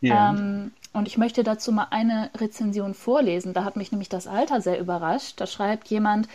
Ja. 0.01 0.31
Ähm, 0.31 0.73
und 0.93 1.07
ich 1.07 1.19
möchte 1.19 1.45
dazu 1.45 1.71
mal 1.71 1.87
eine 1.91 2.31
Rezension 2.37 2.95
vorlesen. 2.95 3.55
Da 3.55 3.63
hat 3.63 3.77
mich 3.77 3.93
nämlich 3.93 4.09
das 4.09 4.27
Alter 4.27 4.61
sehr 4.61 4.81
überrascht. 4.81 5.41
Da 5.41 5.47
schreibt 5.47 5.87
jemand, 5.89 6.27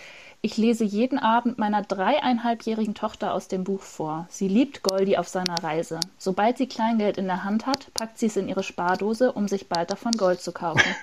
ich 0.46 0.58
lese 0.58 0.84
jeden 0.84 1.20
Abend 1.20 1.58
meiner 1.58 1.82
dreieinhalbjährigen 1.82 2.94
Tochter 2.94 3.34
aus 3.34 3.48
dem 3.48 3.64
Buch 3.64 3.82
vor. 3.82 4.28
Sie 4.30 4.50
liebt 4.50 4.84
Goldi 4.84 5.16
auf 5.16 5.30
seiner 5.30 5.64
Reise. 5.64 6.02
Sobald 6.18 6.58
sie 6.58 6.68
Kleingeld 6.68 7.18
in 7.18 7.28
der 7.28 7.46
Hand 7.46 7.66
hat, 7.66 7.94
packt 7.94 8.20
sie 8.20 8.26
es 8.26 8.36
in 8.36 8.50
ihre 8.50 8.62
Spardose, 8.62 9.32
um 9.32 9.48
sich 9.48 9.70
bald 9.70 9.90
davon 9.90 10.12
Gold 10.12 10.42
zu 10.42 10.52
kaufen. 10.52 10.84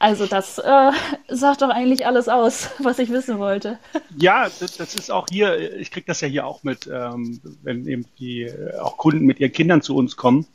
Also 0.00 0.26
das 0.26 0.58
äh, 0.58 0.90
sagt 1.28 1.62
doch 1.62 1.70
eigentlich 1.70 2.04
alles 2.04 2.28
aus, 2.28 2.68
was 2.78 2.98
ich 2.98 3.08
wissen 3.08 3.38
wollte. 3.38 3.78
Ja, 4.18 4.44
das, 4.60 4.76
das 4.76 4.94
ist 4.94 5.10
auch 5.10 5.26
hier, 5.30 5.78
ich 5.78 5.90
kriege 5.90 6.04
das 6.04 6.20
ja 6.20 6.28
hier 6.28 6.46
auch 6.46 6.62
mit, 6.62 6.86
ähm, 6.92 7.40
wenn 7.62 7.86
eben 7.86 8.04
die 8.18 8.42
äh, 8.42 8.76
auch 8.80 8.98
Kunden 8.98 9.24
mit 9.24 9.40
ihren 9.40 9.52
Kindern 9.52 9.80
zu 9.80 9.96
uns 9.96 10.16
kommen 10.16 10.46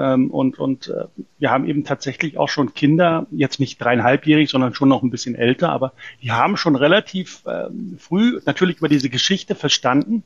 und 0.00 0.58
und 0.58 0.88
äh, 0.88 1.04
wir 1.38 1.50
haben 1.50 1.66
eben 1.66 1.84
tatsächlich 1.84 2.38
auch 2.38 2.48
schon 2.48 2.74
Kinder, 2.74 3.26
jetzt 3.30 3.60
nicht 3.60 3.80
dreieinhalbjährig, 3.80 4.50
sondern 4.50 4.74
schon 4.74 4.88
noch 4.88 5.02
ein 5.02 5.10
bisschen 5.10 5.34
älter, 5.34 5.70
aber 5.70 5.92
die 6.22 6.32
haben 6.32 6.56
schon 6.56 6.76
relativ 6.76 7.42
ähm, 7.46 7.96
früh 7.98 8.40
natürlich 8.44 8.78
über 8.78 8.88
diese 8.88 9.08
Geschichte 9.08 9.54
verstanden, 9.54 10.22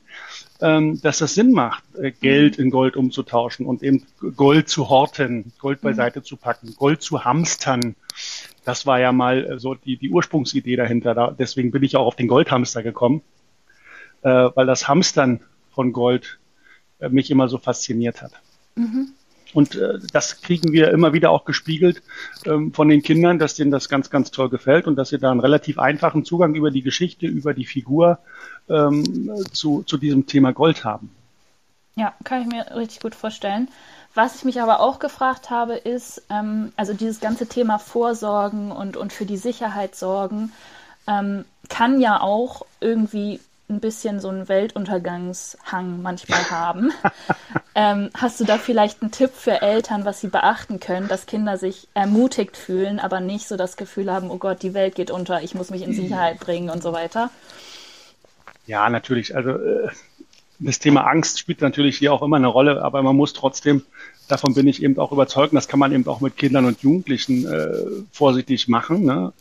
ähm, 0.61 0.99
dass 1.01 1.19
das 1.19 1.35
Sinn 1.35 1.51
macht, 1.51 1.83
äh, 1.95 2.11
Geld 2.11 2.59
in 2.59 2.69
Gold 2.69 2.97
umzutauschen 2.97 3.65
und 3.65 3.81
eben 3.81 4.05
Gold 4.35 4.67
zu 4.67 4.89
horten, 4.89 5.53
Gold 5.59 5.83
mhm. 5.83 5.87
beiseite 5.87 6.21
zu 6.21 6.37
packen, 6.37 6.75
Gold 6.77 7.01
zu 7.01 7.23
hamstern. 7.23 7.95
Das 8.65 8.85
war 8.85 8.99
ja 8.99 9.11
mal 9.11 9.45
äh, 9.45 9.59
so 9.59 9.73
die, 9.73 9.97
die 9.97 10.09
Ursprungsidee 10.09 10.75
dahinter. 10.75 11.15
Da, 11.15 11.31
deswegen 11.31 11.71
bin 11.71 11.83
ich 11.83 11.95
auch 11.95 12.05
auf 12.05 12.15
den 12.15 12.27
Goldhamster 12.27 12.83
gekommen, 12.83 13.21
äh, 14.21 14.29
weil 14.29 14.65
das 14.65 14.87
Hamstern 14.87 15.41
von 15.71 15.93
Gold 15.93 16.39
äh, 16.99 17.09
mich 17.09 17.31
immer 17.31 17.47
so 17.47 17.57
fasziniert 17.57 18.21
hat. 18.21 18.33
Mhm. 18.75 19.13
Und 19.53 19.75
äh, 19.75 19.99
das 20.11 20.41
kriegen 20.41 20.71
wir 20.71 20.91
immer 20.91 21.13
wieder 21.13 21.31
auch 21.31 21.45
gespiegelt 21.45 22.01
ähm, 22.45 22.73
von 22.73 22.89
den 22.89 23.01
Kindern, 23.01 23.39
dass 23.39 23.55
denen 23.55 23.71
das 23.71 23.89
ganz, 23.89 24.09
ganz 24.09 24.31
toll 24.31 24.49
gefällt 24.49 24.87
und 24.87 24.95
dass 24.95 25.09
sie 25.09 25.19
da 25.19 25.31
einen 25.31 25.39
relativ 25.39 25.79
einfachen 25.79 26.25
Zugang 26.25 26.55
über 26.55 26.71
die 26.71 26.81
Geschichte, 26.81 27.27
über 27.27 27.53
die 27.53 27.65
Figur 27.65 28.19
ähm, 28.69 29.31
zu, 29.51 29.83
zu 29.83 29.97
diesem 29.97 30.25
Thema 30.25 30.53
Gold 30.53 30.85
haben. 30.85 31.11
Ja, 31.95 32.13
kann 32.23 32.41
ich 32.41 32.47
mir 32.47 32.75
richtig 32.75 33.01
gut 33.01 33.15
vorstellen. 33.15 33.67
Was 34.13 34.35
ich 34.35 34.43
mich 34.43 34.61
aber 34.61 34.79
auch 34.79 34.99
gefragt 34.99 35.49
habe, 35.49 35.75
ist, 35.75 36.23
ähm, 36.29 36.71
also 36.75 36.93
dieses 36.93 37.19
ganze 37.19 37.47
Thema 37.47 37.79
Vorsorgen 37.79 38.71
und, 38.71 38.97
und 38.97 39.13
für 39.13 39.25
die 39.25 39.37
Sicherheit 39.37 39.95
sorgen, 39.95 40.51
ähm, 41.07 41.45
kann 41.69 42.01
ja 42.01 42.19
auch 42.19 42.65
irgendwie 42.79 43.39
ein 43.71 43.79
bisschen 43.79 44.19
so 44.19 44.29
einen 44.29 44.47
Weltuntergangshang 44.47 46.01
manchmal 46.01 46.49
haben. 46.51 46.91
ähm, 47.75 48.09
hast 48.13 48.39
du 48.39 48.43
da 48.43 48.57
vielleicht 48.57 49.01
einen 49.01 49.11
Tipp 49.11 49.31
für 49.33 49.61
Eltern, 49.61 50.05
was 50.05 50.21
sie 50.21 50.27
beachten 50.27 50.79
können, 50.79 51.07
dass 51.07 51.25
Kinder 51.25 51.57
sich 51.57 51.87
ermutigt 51.93 52.57
fühlen, 52.57 52.99
aber 52.99 53.19
nicht 53.19 53.47
so 53.47 53.57
das 53.57 53.77
Gefühl 53.77 54.11
haben, 54.11 54.29
oh 54.29 54.37
Gott, 54.37 54.61
die 54.61 54.73
Welt 54.73 54.95
geht 54.95 55.11
unter, 55.11 55.41
ich 55.41 55.55
muss 55.55 55.69
mich 55.69 55.81
in 55.81 55.93
Sicherheit 55.93 56.39
bringen 56.39 56.69
und 56.69 56.83
so 56.83 56.93
weiter? 56.93 57.29
Ja, 58.67 58.89
natürlich. 58.89 59.35
Also 59.35 59.51
äh, 59.51 59.89
das 60.59 60.79
Thema 60.79 61.07
Angst 61.07 61.39
spielt 61.39 61.61
natürlich 61.61 61.97
hier 61.97 62.13
auch 62.13 62.21
immer 62.21 62.37
eine 62.37 62.47
Rolle, 62.47 62.83
aber 62.83 63.01
man 63.01 63.15
muss 63.15 63.33
trotzdem, 63.33 63.83
davon 64.31 64.53
bin 64.53 64.67
ich 64.67 64.81
eben 64.81 64.97
auch 64.97 65.11
überzeugt, 65.11 65.53
das 65.53 65.67
kann 65.67 65.79
man 65.79 65.91
eben 65.91 66.07
auch 66.07 66.21
mit 66.21 66.37
Kindern 66.37 66.65
und 66.65 66.81
Jugendlichen 66.81 67.45
äh, 67.45 67.73
vorsichtig 68.11 68.67
machen, 68.67 69.03
ne? 69.03 69.33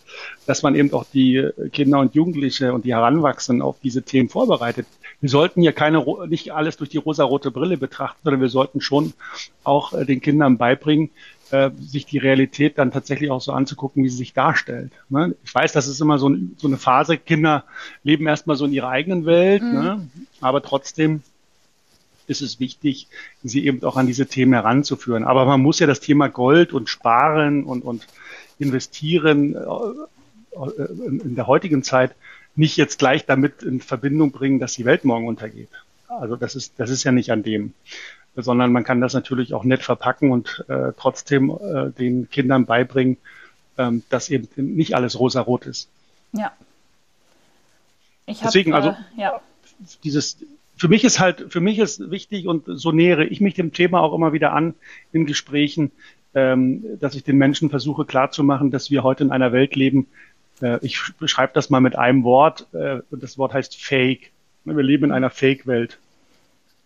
dass 0.47 0.63
man 0.63 0.75
eben 0.75 0.93
auch 0.93 1.05
die 1.13 1.49
Kinder 1.73 2.01
und 2.01 2.15
Jugendliche 2.15 2.73
und 2.73 2.85
die 2.85 2.93
Heranwachsenden 2.93 3.63
auf 3.63 3.77
diese 3.83 4.03
Themen 4.03 4.29
vorbereitet. 4.29 4.87
Wir 5.21 5.29
sollten 5.29 5.61
hier 5.61 5.73
keine, 5.73 6.05
nicht 6.29 6.53
alles 6.53 6.77
durch 6.77 6.91
die 6.91 6.99
rosarote 6.99 7.51
Brille 7.51 7.77
betrachten, 7.77 8.21
sondern 8.25 8.41
wir 8.41 8.49
sollten 8.49 8.81
schon 8.81 9.13
auch 9.63 9.93
äh, 9.93 10.05
den 10.05 10.21
Kindern 10.21 10.59
beibringen, 10.59 11.11
äh, 11.51 11.71
sich 11.81 12.07
die 12.07 12.19
Realität 12.19 12.79
dann 12.79 12.91
tatsächlich 12.91 13.31
auch 13.31 13.41
so 13.41 13.53
anzugucken, 13.53 14.03
wie 14.03 14.09
sie 14.09 14.17
sich 14.17 14.33
darstellt. 14.33 14.93
Ne? 15.09 15.35
Ich 15.45 15.55
weiß, 15.55 15.73
das 15.73 15.87
ist 15.87 16.01
immer 16.01 16.19
so, 16.19 16.29
ein, 16.29 16.57
so 16.59 16.67
eine 16.67 16.79
Phase, 16.79 17.17
Kinder 17.17 17.65
leben 18.03 18.27
erstmal 18.27 18.57
so 18.57 18.65
in 18.65 18.73
ihrer 18.73 18.89
eigenen 18.89 19.27
Welt, 19.27 19.63
mhm. 19.63 19.73
ne? 19.73 20.09
aber 20.41 20.63
trotzdem 20.63 21.23
ist 22.31 22.41
es 22.41 22.61
wichtig, 22.61 23.09
sie 23.43 23.67
eben 23.67 23.83
auch 23.83 23.97
an 23.97 24.07
diese 24.07 24.27
Themen 24.27 24.53
heranzuführen. 24.53 25.25
Aber 25.25 25.45
man 25.45 25.61
muss 25.61 25.79
ja 25.79 25.87
das 25.87 26.01
Thema 26.01 26.29
Gold 26.29 26.73
und 26.73 26.89
Sparen 26.89 27.65
und, 27.65 27.83
und 27.83 28.07
Investieren 28.59 29.55
äh, 29.55 30.83
in 31.03 31.35
der 31.35 31.47
heutigen 31.47 31.83
Zeit 31.83 32.15
nicht 32.57 32.77
jetzt 32.77 32.99
gleich 32.99 33.27
damit 33.27 33.63
in 33.63 33.81
Verbindung 33.81 34.33
bringen, 34.33 34.59
dass 34.59 34.75
die 34.75 34.85
Welt 34.85 35.05
morgen 35.05 35.27
untergeht. 35.27 35.71
Also 36.09 36.37
das 36.37 36.55
ist, 36.57 36.75
das 36.79 36.91
ist 36.91 37.05
ja 37.05 37.13
nicht 37.13 37.31
an 37.31 37.43
dem 37.43 37.75
sondern 38.37 38.73
man 38.73 38.85
kann 38.85 39.01
das 39.01 39.15
natürlich 39.15 39.55
auch 39.55 39.65
nett 39.65 39.83
verpacken 39.83 40.31
und 40.31 40.65
äh, 40.69 40.93
trotzdem 40.97 41.51
äh, 41.51 41.91
den 41.91 42.31
Kindern 42.31 42.67
beibringen, 42.67 43.17
ähm, 43.79 44.03
dass 44.09 44.31
eben 44.31 44.49
nicht 44.57 44.95
alles 44.95 45.19
rosarot 45.19 45.67
ist. 45.67 45.89
Ja. 46.33 46.53
Ich 48.27 48.39
hab, 48.39 48.49
Deswegen, 48.49 48.73
also 48.73 48.91
äh, 48.91 49.21
ja. 49.21 49.41
dieses 50.05 50.39
für 50.81 50.89
mich 50.89 51.05
ist 51.05 51.21
halt, 51.21 51.47
für 51.51 51.61
mich 51.61 51.79
ist 51.79 52.11
wichtig 52.11 52.47
und 52.47 52.65
so 52.67 52.91
nähere 52.91 53.25
ich 53.27 53.41
mich 53.41 53.55
dem 53.55 53.73
Thema 53.73 54.01
auch 54.01 54.15
immer 54.15 54.33
wieder 54.33 54.53
an 54.53 54.75
in 55.13 55.27
Gesprächen, 55.27 55.93
ähm, 56.35 56.83
dass 56.99 57.15
ich 57.15 57.23
den 57.23 57.37
Menschen 57.37 57.69
versuche 57.69 58.07
klarzumachen, 58.07 58.71
dass 58.71 58.91
wir 58.91 59.03
heute 59.03 59.25
in 59.25 59.31
einer 59.31 59.53
Welt 59.53 59.77
leben. 59.77 60.07
Äh, 60.63 60.79
ich 60.83 60.99
beschreibe 61.19 61.53
das 61.53 61.69
mal 61.69 61.81
mit 61.81 61.97
einem 61.97 62.25
Wort 62.25 62.67
äh, 62.73 63.01
und 63.11 63.23
das 63.23 63.37
Wort 63.37 63.53
heißt 63.53 63.77
Fake. 63.77 64.31
Wir 64.65 64.83
leben 64.83 65.05
in 65.05 65.13
einer 65.13 65.31
Fake-Welt 65.31 65.99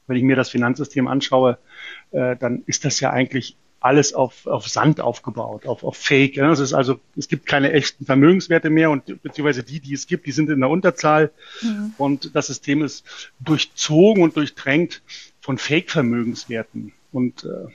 wenn 0.07 0.17
ich 0.17 0.23
mir 0.23 0.37
das 0.37 0.51
Finanzsystem 0.51 1.09
anschaue, 1.09 1.59
äh, 2.11 2.37
dann 2.37 2.63
ist 2.67 2.85
das 2.85 3.01
ja 3.01 3.11
eigentlich 3.11 3.57
alles 3.85 4.15
auf, 4.15 4.47
auf 4.47 4.67
Sand 4.67 5.03
aufgebaut, 5.03 5.67
auf, 5.67 5.85
auf 5.85 5.99
Fake. 5.99 6.37
Ja. 6.37 6.51
Es 6.51 6.59
ist 6.59 6.73
also, 6.73 7.01
es 7.17 7.29
gibt 7.29 7.45
keine 7.45 7.71
echten 7.73 8.07
Vermögenswerte 8.07 8.71
mehr 8.71 8.91
und 8.91 9.23
beziehungsweise 9.23 9.63
die, 9.63 9.79
die 9.79 9.93
es 9.93 10.07
gibt, 10.07 10.25
die 10.25 10.33
sind 10.33 10.49
in 10.49 10.61
der 10.61 10.71
Unterzahl. 10.71 11.33
Mhm. 11.61 11.93
Und 11.99 12.35
das 12.35 12.47
System 12.47 12.83
ist 12.83 13.05
durchzogen 13.41 14.23
und 14.23 14.37
durchtränkt 14.37 15.03
von 15.43 15.59
Fake-Vermögenswerten. 15.59 16.95
Und 17.13 17.45
äh, 17.45 17.71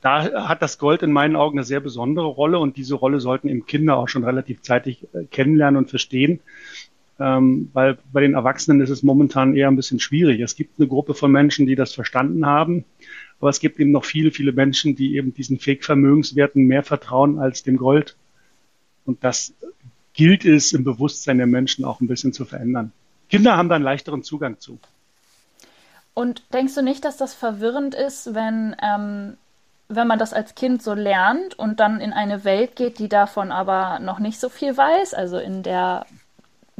da 0.00 0.48
hat 0.48 0.62
das 0.62 0.78
Gold 0.78 1.02
in 1.02 1.12
meinen 1.12 1.36
Augen 1.36 1.58
eine 1.58 1.66
sehr 1.66 1.80
besondere 1.80 2.28
Rolle 2.28 2.58
und 2.58 2.78
diese 2.78 2.94
Rolle 2.94 3.20
sollten 3.20 3.48
eben 3.48 3.66
Kinder 3.66 3.98
auch 3.98 4.08
schon 4.08 4.24
relativ 4.24 4.62
zeitig 4.62 5.06
äh, 5.12 5.24
kennenlernen 5.24 5.76
und 5.76 5.90
verstehen 5.90 6.40
ähm, 7.22 7.70
weil 7.72 7.98
bei 8.12 8.20
den 8.20 8.34
Erwachsenen 8.34 8.80
ist 8.80 8.90
es 8.90 9.02
momentan 9.02 9.54
eher 9.54 9.68
ein 9.68 9.76
bisschen 9.76 10.00
schwierig. 10.00 10.40
Es 10.40 10.56
gibt 10.56 10.78
eine 10.78 10.88
Gruppe 10.88 11.14
von 11.14 11.30
Menschen, 11.30 11.66
die 11.66 11.76
das 11.76 11.92
verstanden 11.92 12.46
haben, 12.46 12.84
aber 13.42 13.50
es 13.50 13.58
gibt 13.58 13.80
eben 13.80 13.90
noch 13.90 14.04
viele, 14.04 14.30
viele 14.30 14.52
Menschen, 14.52 14.94
die 14.94 15.16
eben 15.16 15.34
diesen 15.34 15.58
Fake-Vermögenswerten 15.58 16.64
mehr 16.64 16.84
vertrauen 16.84 17.40
als 17.40 17.64
dem 17.64 17.76
Gold. 17.76 18.14
Und 19.04 19.24
das 19.24 19.52
gilt 20.14 20.44
es 20.44 20.72
im 20.72 20.84
Bewusstsein 20.84 21.38
der 21.38 21.48
Menschen 21.48 21.84
auch 21.84 22.00
ein 22.00 22.06
bisschen 22.06 22.32
zu 22.32 22.44
verändern. 22.44 22.92
Kinder 23.28 23.56
haben 23.56 23.68
da 23.68 23.74
einen 23.74 23.84
leichteren 23.84 24.22
Zugang 24.22 24.60
zu. 24.60 24.78
Und 26.14 26.44
denkst 26.52 26.76
du 26.76 26.82
nicht, 26.82 27.04
dass 27.04 27.16
das 27.16 27.34
verwirrend 27.34 27.96
ist, 27.96 28.32
wenn, 28.32 28.76
ähm, 28.80 29.36
wenn 29.88 30.06
man 30.06 30.20
das 30.20 30.32
als 30.32 30.54
Kind 30.54 30.80
so 30.80 30.94
lernt 30.94 31.58
und 31.58 31.80
dann 31.80 32.00
in 32.00 32.12
eine 32.12 32.44
Welt 32.44 32.76
geht, 32.76 33.00
die 33.00 33.08
davon 33.08 33.50
aber 33.50 33.98
noch 33.98 34.20
nicht 34.20 34.38
so 34.38 34.50
viel 34.50 34.76
weiß, 34.76 35.14
also 35.14 35.38
in 35.38 35.64
der 35.64 36.06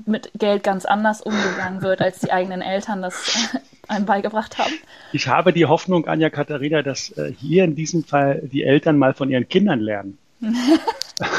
mit 0.07 0.31
Geld 0.39 0.63
ganz 0.63 0.85
anders 0.85 1.21
umgegangen 1.21 1.83
wird, 1.83 2.01
als 2.01 2.21
die 2.21 2.33
eigenen 2.33 2.63
Eltern 2.63 3.03
das 3.03 3.49
einem 3.89 4.07
beigebracht 4.07 4.59
haben? 4.59 4.73
Ich 5.13 5.29
habe 5.29 5.53
die 5.53 5.67
Hoffnung, 5.67 6.07
Anja 6.07 6.31
Katharina, 6.31 6.83
dass 6.83 7.11
äh, 7.11 7.33
hier 7.33 7.65
in 7.65 7.75
diesem 7.75 8.05
Fall 8.05 8.41
die 8.43 8.63
Eltern 8.63 8.99
mal 8.99 9.15
von 9.15 9.31
ihren 9.31 9.49
Kindern 9.49 9.81
lernen. 9.81 10.19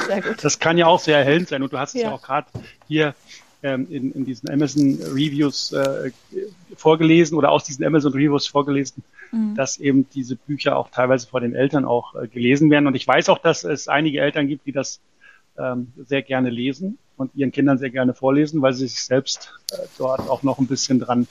sehr 0.07 0.21
gut. 0.21 0.43
Das 0.43 0.59
kann 0.59 0.77
ja 0.77 0.87
auch 0.87 0.99
sehr 0.99 1.17
erhellend 1.17 1.49
sein. 1.49 1.63
Und 1.63 1.73
du 1.73 1.77
hast 1.77 1.95
es 1.95 2.01
ja, 2.01 2.09
ja 2.09 2.15
auch 2.15 2.21
gerade 2.21 2.47
hier 2.87 3.15
ähm, 3.63 3.87
in, 3.89 4.11
in 4.13 4.25
diesen 4.25 4.49
Amazon 4.49 4.99
Reviews 5.01 5.71
äh, 5.73 6.11
vorgelesen 6.75 7.37
oder 7.37 7.51
aus 7.51 7.63
diesen 7.63 7.85
Amazon 7.85 8.13
Reviews 8.13 8.47
vorgelesen, 8.47 9.03
mhm. 9.31 9.55
dass 9.55 9.77
eben 9.77 10.07
diese 10.09 10.35
Bücher 10.35 10.77
auch 10.77 10.89
teilweise 10.89 11.27
vor 11.27 11.41
den 11.41 11.55
Eltern 11.55 11.85
auch 11.85 12.15
äh, 12.15 12.27
gelesen 12.27 12.69
werden. 12.69 12.87
Und 12.87 12.95
ich 12.95 13.07
weiß 13.07 13.29
auch, 13.29 13.39
dass 13.39 13.63
es 13.63 13.87
einige 13.87 14.21
Eltern 14.21 14.47
gibt, 14.47 14.65
die 14.65 14.71
das 14.71 15.01
ähm, 15.57 15.91
sehr 16.05 16.21
gerne 16.21 16.49
lesen 16.49 16.97
und 17.17 17.35
ihren 17.35 17.51
Kindern 17.51 17.77
sehr 17.77 17.89
gerne 17.89 18.13
vorlesen, 18.13 18.61
weil 18.61 18.73
sie 18.73 18.87
sich 18.87 19.03
selbst 19.03 19.53
äh, 19.71 19.77
dort 19.97 20.29
auch 20.29 20.43
noch 20.43 20.59
ein 20.59 20.67
bisschen 20.67 20.99
dran 20.99 21.27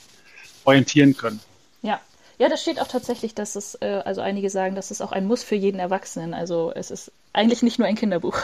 orientieren 0.64 1.16
können. 1.16 1.40
Ja. 1.82 2.00
Ja, 2.38 2.48
das 2.48 2.62
steht 2.62 2.80
auch 2.80 2.88
tatsächlich, 2.88 3.34
dass 3.34 3.54
es, 3.56 3.76
äh, 3.82 4.02
also 4.04 4.20
einige 4.20 4.50
sagen, 4.50 4.74
dass 4.74 4.90
es 4.90 5.00
auch 5.00 5.12
ein 5.12 5.26
Muss 5.26 5.44
für 5.44 5.54
jeden 5.54 5.78
Erwachsenen. 5.78 6.34
Also 6.34 6.72
es 6.74 6.90
ist 6.90 7.12
eigentlich 7.32 7.62
nicht 7.62 7.78
nur 7.78 7.86
ein 7.86 7.94
Kinderbuch. 7.94 8.36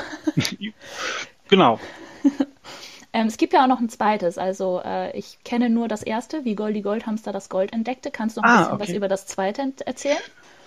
genau. 1.49 1.80
ähm, 3.12 3.26
es 3.26 3.38
gibt 3.38 3.54
ja 3.54 3.64
auch 3.64 3.66
noch 3.66 3.80
ein 3.80 3.88
zweites. 3.88 4.38
Also 4.38 4.80
äh, 4.85 5.16
ich 5.18 5.38
kenne 5.42 5.68
nur 5.68 5.88
das 5.88 6.02
erste, 6.02 6.45
wie 6.45 6.54
Goldi 6.54 6.83
Goldhamster 6.83 7.33
das 7.33 7.49
Gold 7.49 7.73
entdeckte. 7.73 8.11
Kannst 8.11 8.37
du 8.37 8.40
noch 8.40 8.49
ein 8.49 8.54
ah, 8.54 8.59
bisschen 8.59 8.75
okay. 8.75 8.88
was 8.88 8.97
über 8.97 9.09
das 9.09 9.26
zweite 9.26 9.73
erzählen? 9.85 10.18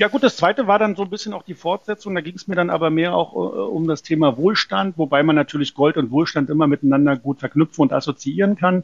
Ja 0.02 0.08
gut, 0.08 0.24
das 0.24 0.36
zweite 0.36 0.66
war 0.66 0.80
dann 0.80 0.96
so 0.96 1.04
ein 1.04 1.12
bisschen 1.12 1.32
auch 1.32 1.44
die 1.44 1.54
Fortsetzung. 1.54 2.16
Da 2.16 2.22
ging 2.22 2.34
es 2.34 2.48
mir 2.48 2.56
dann 2.56 2.72
aber 2.72 2.90
mehr 2.90 3.14
auch 3.14 3.36
äh, 3.36 3.38
um 3.38 3.88
das 3.88 4.02
Thema 4.02 4.36
Wohlstand, 4.36 4.98
wobei 4.98 5.22
man 5.22 5.36
natürlich 5.36 5.76
Gold 5.76 5.96
und 5.96 6.10
Wohlstand 6.10 6.50
immer 6.50 6.66
miteinander 6.66 7.16
gut 7.16 7.40
verknüpfen 7.40 7.84
und 7.84 7.94
assoziieren 7.94 8.56
kann. 8.56 8.84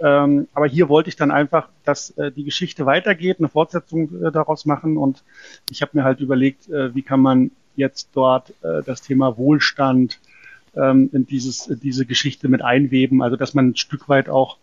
Ähm, 0.00 0.48
aber 0.54 0.66
hier 0.66 0.88
wollte 0.88 1.10
ich 1.10 1.14
dann 1.14 1.30
einfach, 1.30 1.68
dass 1.84 2.10
äh, 2.18 2.32
die 2.32 2.42
Geschichte 2.42 2.86
weitergeht, 2.86 3.38
eine 3.38 3.48
Fortsetzung 3.48 4.10
äh, 4.20 4.32
daraus 4.32 4.66
machen. 4.66 4.96
Und 4.96 5.22
ich 5.70 5.80
habe 5.80 5.92
mir 5.96 6.02
halt 6.02 6.18
überlegt, 6.18 6.68
äh, 6.68 6.92
wie 6.92 7.02
kann 7.02 7.20
man 7.20 7.52
jetzt 7.76 8.08
dort 8.14 8.50
äh, 8.64 8.82
das 8.84 9.00
Thema 9.00 9.38
Wohlstand 9.38 10.18
ähm, 10.74 11.08
in 11.12 11.24
dieses, 11.24 11.68
in 11.68 11.78
diese 11.78 12.04
Geschichte 12.04 12.48
mit 12.48 12.62
einweben. 12.62 13.22
Also 13.22 13.36
dass 13.36 13.54
man 13.54 13.68
ein 13.68 13.76
Stück 13.76 14.08
weit 14.08 14.28
auch 14.28 14.56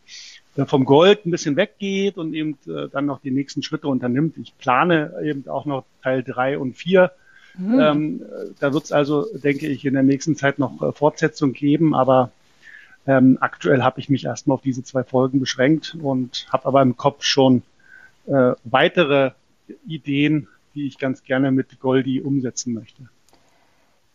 vom 0.66 0.86
Gold 0.86 1.26
ein 1.26 1.32
bisschen 1.32 1.58
weggeht 1.58 2.18
und 2.18 2.34
eben 2.34 2.58
äh, 2.68 2.88
dann 2.90 3.06
noch 3.06 3.20
die 3.20 3.32
nächsten 3.32 3.62
Schritte 3.62 3.88
unternimmt. 3.88 4.38
Ich 4.38 4.58
plane 4.58 5.14
eben 5.24 5.48
auch 5.50 5.66
noch 5.66 5.84
Teil 6.02 6.24
drei 6.24 6.58
und 6.58 6.78
vier. 6.78 7.12
Mhm. 7.58 7.80
Ähm, 7.80 8.22
da 8.60 8.74
wird 8.74 8.86
es 8.86 8.92
also, 8.92 9.28
denke 9.38 9.68
ich, 9.68 9.86
in 9.86 9.94
der 9.94 10.04
nächsten 10.04 10.36
Zeit 10.36 10.60
noch 10.60 10.82
äh, 10.82 10.92
Fortsetzung 10.92 11.54
geben, 11.54 11.94
aber 11.94 12.32
ähm, 13.08 13.38
aktuell 13.42 13.84
habe 13.84 14.00
ich 14.00 14.10
mich 14.10 14.26
erstmal 14.26 14.56
auf 14.56 14.62
diese 14.62 14.84
zwei 14.84 15.04
Folgen 15.04 15.40
beschränkt 15.40 15.98
und 16.02 16.48
habe 16.52 16.66
aber 16.66 16.82
im 16.82 16.98
Kopf 16.98 17.24
schon 17.24 17.62
äh, 18.28 18.54
weitere 18.64 19.32
Ideen, 19.88 20.48
die 20.74 20.88
ich 20.88 20.98
ganz 20.98 21.24
gerne 21.24 21.52
mit 21.52 21.80
Goldi 21.80 22.22
umsetzen 22.22 22.74
möchte. 22.74 23.04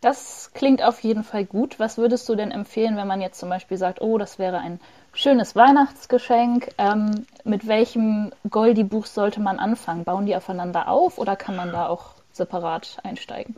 Das 0.01 0.49
klingt 0.55 0.81
auf 0.81 0.99
jeden 1.01 1.23
Fall 1.23 1.45
gut. 1.45 1.79
Was 1.79 1.99
würdest 1.99 2.27
du 2.27 2.35
denn 2.35 2.49
empfehlen, 2.49 2.97
wenn 2.97 3.07
man 3.07 3.21
jetzt 3.21 3.39
zum 3.39 3.49
Beispiel 3.49 3.77
sagt, 3.77 4.01
oh, 4.01 4.17
das 4.17 4.39
wäre 4.39 4.57
ein 4.57 4.79
schönes 5.13 5.55
Weihnachtsgeschenk? 5.55 6.69
Ähm, 6.79 7.27
mit 7.43 7.67
welchem 7.67 8.31
Goldi-Buch 8.49 9.05
sollte 9.05 9.39
man 9.39 9.59
anfangen? 9.59 10.03
Bauen 10.03 10.25
die 10.25 10.35
aufeinander 10.35 10.87
auf 10.87 11.19
oder 11.19 11.35
kann 11.35 11.55
man 11.55 11.71
da 11.71 11.87
auch 11.87 12.15
separat 12.33 12.97
einsteigen? 13.03 13.55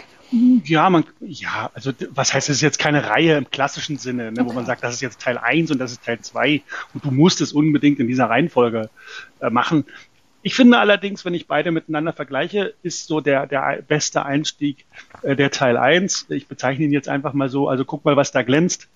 Ja, 0.65 0.89
man, 0.89 1.05
ja, 1.21 1.69
also 1.73 1.91
was 2.09 2.33
heißt, 2.33 2.49
es 2.49 2.57
ist 2.57 2.61
jetzt 2.61 2.79
keine 2.79 3.07
Reihe 3.07 3.37
im 3.37 3.49
klassischen 3.49 3.97
Sinne, 3.97 4.31
ne, 4.31 4.41
okay. 4.41 4.49
wo 4.49 4.53
man 4.53 4.65
sagt, 4.65 4.83
das 4.83 4.95
ist 4.95 5.01
jetzt 5.01 5.21
Teil 5.21 5.37
1 5.37 5.71
und 5.71 5.79
das 5.79 5.91
ist 5.91 6.03
Teil 6.03 6.19
2 6.19 6.61
und 6.93 7.05
du 7.05 7.11
musst 7.11 7.39
es 7.39 7.53
unbedingt 7.53 7.99
in 7.99 8.07
dieser 8.07 8.25
Reihenfolge 8.25 8.89
äh, 9.39 9.49
machen. 9.49 9.85
Ich 10.45 10.55
finde 10.55 10.77
allerdings, 10.77 11.23
wenn 11.23 11.33
ich 11.33 11.47
beide 11.47 11.71
miteinander 11.71 12.11
vergleiche, 12.11 12.73
ist 12.83 13.07
so 13.07 13.21
der, 13.21 13.47
der 13.47 13.81
beste 13.87 14.25
Einstieg 14.25 14.85
äh, 15.21 15.37
der 15.37 15.51
Teil 15.51 15.77
1. 15.77 16.27
Ich 16.29 16.47
bezeichne 16.47 16.83
ihn 16.83 16.91
jetzt 16.91 17.07
einfach 17.07 17.31
mal 17.31 17.47
so, 17.47 17.69
also 17.69 17.85
guck 17.85 18.03
mal, 18.03 18.17
was 18.17 18.33
da 18.33 18.43
glänzt. 18.43 18.89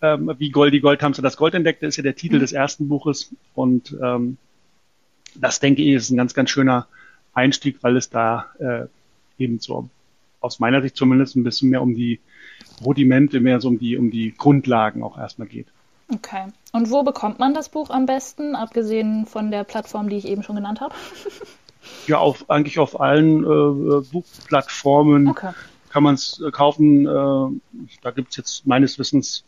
Ähm, 0.00 0.32
wie 0.38 0.50
Gold, 0.50 0.72
die 0.72 0.80
Goldhamster 0.80 1.22
das 1.22 1.36
Gold 1.36 1.54
entdeckte, 1.54 1.86
ist 1.86 1.96
ja 1.96 2.04
der 2.04 2.14
Titel 2.14 2.36
mhm. 2.36 2.40
des 2.40 2.52
ersten 2.52 2.88
Buches. 2.88 3.34
Und 3.56 3.96
ähm, 4.00 4.38
das, 5.34 5.58
denke 5.58 5.82
ich, 5.82 5.88
ist 5.88 6.10
ein 6.10 6.16
ganz, 6.16 6.34
ganz 6.34 6.50
schöner 6.50 6.86
Einstieg, 7.34 7.78
weil 7.82 7.96
es 7.96 8.08
da 8.08 8.46
äh, 8.60 8.86
eben 9.42 9.58
so 9.58 9.90
aus 10.38 10.60
meiner 10.60 10.82
Sicht 10.82 10.96
zumindest 10.96 11.34
ein 11.34 11.44
bisschen 11.44 11.70
mehr 11.70 11.82
um 11.82 11.96
die 11.96 12.20
Rudimente, 12.84 13.40
mehr 13.40 13.60
so 13.60 13.68
um 13.68 13.78
die, 13.78 13.96
um 13.96 14.12
die 14.12 14.32
Grundlagen 14.36 15.02
auch 15.02 15.18
erstmal 15.18 15.48
geht. 15.48 15.66
Okay. 16.12 16.46
Und 16.72 16.90
wo 16.90 17.02
bekommt 17.02 17.38
man 17.38 17.54
das 17.54 17.68
Buch 17.68 17.90
am 17.90 18.06
besten, 18.06 18.56
abgesehen 18.56 19.26
von 19.26 19.50
der 19.50 19.64
Plattform, 19.64 20.08
die 20.08 20.16
ich 20.16 20.26
eben 20.26 20.42
schon 20.42 20.56
genannt 20.56 20.80
habe? 20.80 20.94
ja, 22.06 22.18
auf, 22.18 22.48
eigentlich 22.50 22.78
auf 22.78 23.00
allen 23.00 23.44
äh, 23.44 24.00
Buchplattformen 24.10 25.28
okay. 25.28 25.52
kann 25.90 26.02
man 26.02 26.14
es 26.14 26.40
äh, 26.40 26.50
kaufen. 26.50 27.06
Äh, 27.06 27.88
da 28.02 28.10
gibt 28.10 28.30
es 28.30 28.36
jetzt 28.36 28.66
meines 28.66 28.98
Wissens 28.98 29.44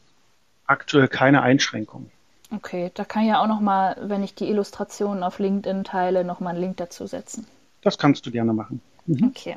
aktuell 0.66 1.08
keine 1.08 1.42
Einschränkungen. 1.42 2.10
Okay, 2.54 2.90
da 2.94 3.04
kann 3.04 3.22
ich 3.22 3.28
ja 3.28 3.42
auch 3.42 3.46
noch 3.46 3.60
mal, 3.60 3.96
wenn 4.02 4.22
ich 4.22 4.34
die 4.34 4.48
Illustrationen 4.48 5.22
auf 5.22 5.38
LinkedIn 5.38 5.84
teile, 5.84 6.22
noch 6.22 6.40
mal 6.40 6.50
einen 6.50 6.60
Link 6.60 6.76
dazu 6.76 7.06
setzen. 7.06 7.46
Das 7.80 7.98
kannst 7.98 8.26
du 8.26 8.30
gerne 8.30 8.52
machen. 8.52 8.82
Mhm. 9.06 9.28
Okay. 9.28 9.56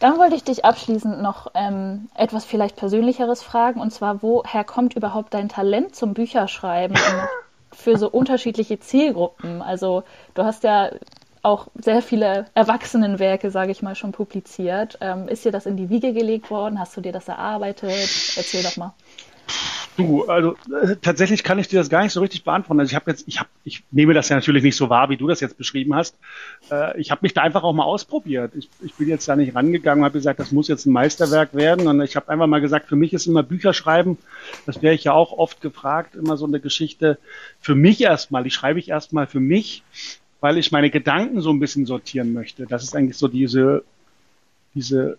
Dann 0.00 0.18
wollte 0.18 0.36
ich 0.36 0.44
dich 0.44 0.64
abschließend 0.64 1.22
noch 1.22 1.48
ähm, 1.54 2.08
etwas 2.14 2.44
vielleicht 2.44 2.76
Persönlicheres 2.76 3.42
fragen, 3.42 3.80
und 3.80 3.92
zwar, 3.92 4.22
woher 4.22 4.64
kommt 4.64 4.94
überhaupt 4.94 5.34
dein 5.34 5.48
Talent 5.48 5.96
zum 5.96 6.14
Bücherschreiben 6.14 6.96
für 7.72 7.96
so 7.96 8.08
unterschiedliche 8.08 8.78
Zielgruppen? 8.78 9.62
Also 9.62 10.04
du 10.34 10.44
hast 10.44 10.64
ja 10.64 10.90
auch 11.42 11.68
sehr 11.74 12.02
viele 12.02 12.46
Erwachsenenwerke, 12.54 13.50
sage 13.50 13.72
ich 13.72 13.82
mal, 13.82 13.94
schon 13.94 14.12
publiziert. 14.12 14.98
Ähm, 15.00 15.28
ist 15.28 15.44
dir 15.44 15.52
das 15.52 15.66
in 15.66 15.76
die 15.76 15.88
Wiege 15.88 16.12
gelegt 16.12 16.50
worden? 16.50 16.78
Hast 16.78 16.96
du 16.96 17.00
dir 17.00 17.12
das 17.12 17.28
erarbeitet? 17.28 17.90
Erzähl 18.36 18.62
doch 18.62 18.76
mal. 18.76 18.92
Du, 19.98 20.26
also 20.26 20.54
äh, 20.80 20.94
tatsächlich 21.02 21.42
kann 21.42 21.58
ich 21.58 21.66
dir 21.66 21.80
das 21.80 21.90
gar 21.90 22.04
nicht 22.04 22.12
so 22.12 22.20
richtig 22.20 22.44
beantworten. 22.44 22.78
Also 22.78 22.90
ich 22.90 22.94
habe 22.94 23.10
jetzt, 23.10 23.26
ich 23.26 23.40
habe, 23.40 23.48
ich 23.64 23.82
nehme 23.90 24.14
das 24.14 24.28
ja 24.28 24.36
natürlich 24.36 24.62
nicht 24.62 24.76
so 24.76 24.88
wahr, 24.88 25.10
wie 25.10 25.16
du 25.16 25.26
das 25.26 25.40
jetzt 25.40 25.58
beschrieben 25.58 25.96
hast. 25.96 26.16
Äh, 26.70 27.00
ich 27.00 27.10
habe 27.10 27.20
mich 27.22 27.34
da 27.34 27.42
einfach 27.42 27.64
auch 27.64 27.72
mal 27.72 27.82
ausprobiert. 27.82 28.52
Ich, 28.54 28.70
ich 28.80 28.94
bin 28.94 29.08
jetzt 29.08 29.26
da 29.26 29.34
nicht 29.34 29.56
rangegangen, 29.56 30.04
habe 30.04 30.12
gesagt, 30.12 30.38
das 30.38 30.52
muss 30.52 30.68
jetzt 30.68 30.86
ein 30.86 30.92
Meisterwerk 30.92 31.52
werden. 31.52 31.88
Und 31.88 32.00
ich 32.00 32.14
habe 32.14 32.28
einfach 32.28 32.46
mal 32.46 32.60
gesagt, 32.60 32.86
für 32.86 32.94
mich 32.94 33.12
ist 33.12 33.26
immer 33.26 33.42
Bücher 33.42 33.74
schreiben. 33.74 34.18
Das 34.66 34.82
wäre 34.82 34.94
ich 34.94 35.02
ja 35.02 35.14
auch 35.14 35.32
oft 35.32 35.60
gefragt, 35.60 36.14
immer 36.14 36.36
so 36.36 36.46
eine 36.46 36.60
Geschichte. 36.60 37.18
Für 37.60 37.74
mich 37.74 38.00
erstmal. 38.00 38.44
Die 38.44 38.52
schreibe 38.52 38.78
ich 38.78 38.88
erstmal 38.90 39.26
für 39.26 39.40
mich, 39.40 39.82
weil 40.38 40.58
ich 40.58 40.70
meine 40.70 40.90
Gedanken 40.90 41.40
so 41.40 41.50
ein 41.50 41.58
bisschen 41.58 41.86
sortieren 41.86 42.32
möchte. 42.32 42.66
Das 42.66 42.84
ist 42.84 42.94
eigentlich 42.94 43.18
so 43.18 43.26
diese 43.26 43.82
diese 44.74 45.18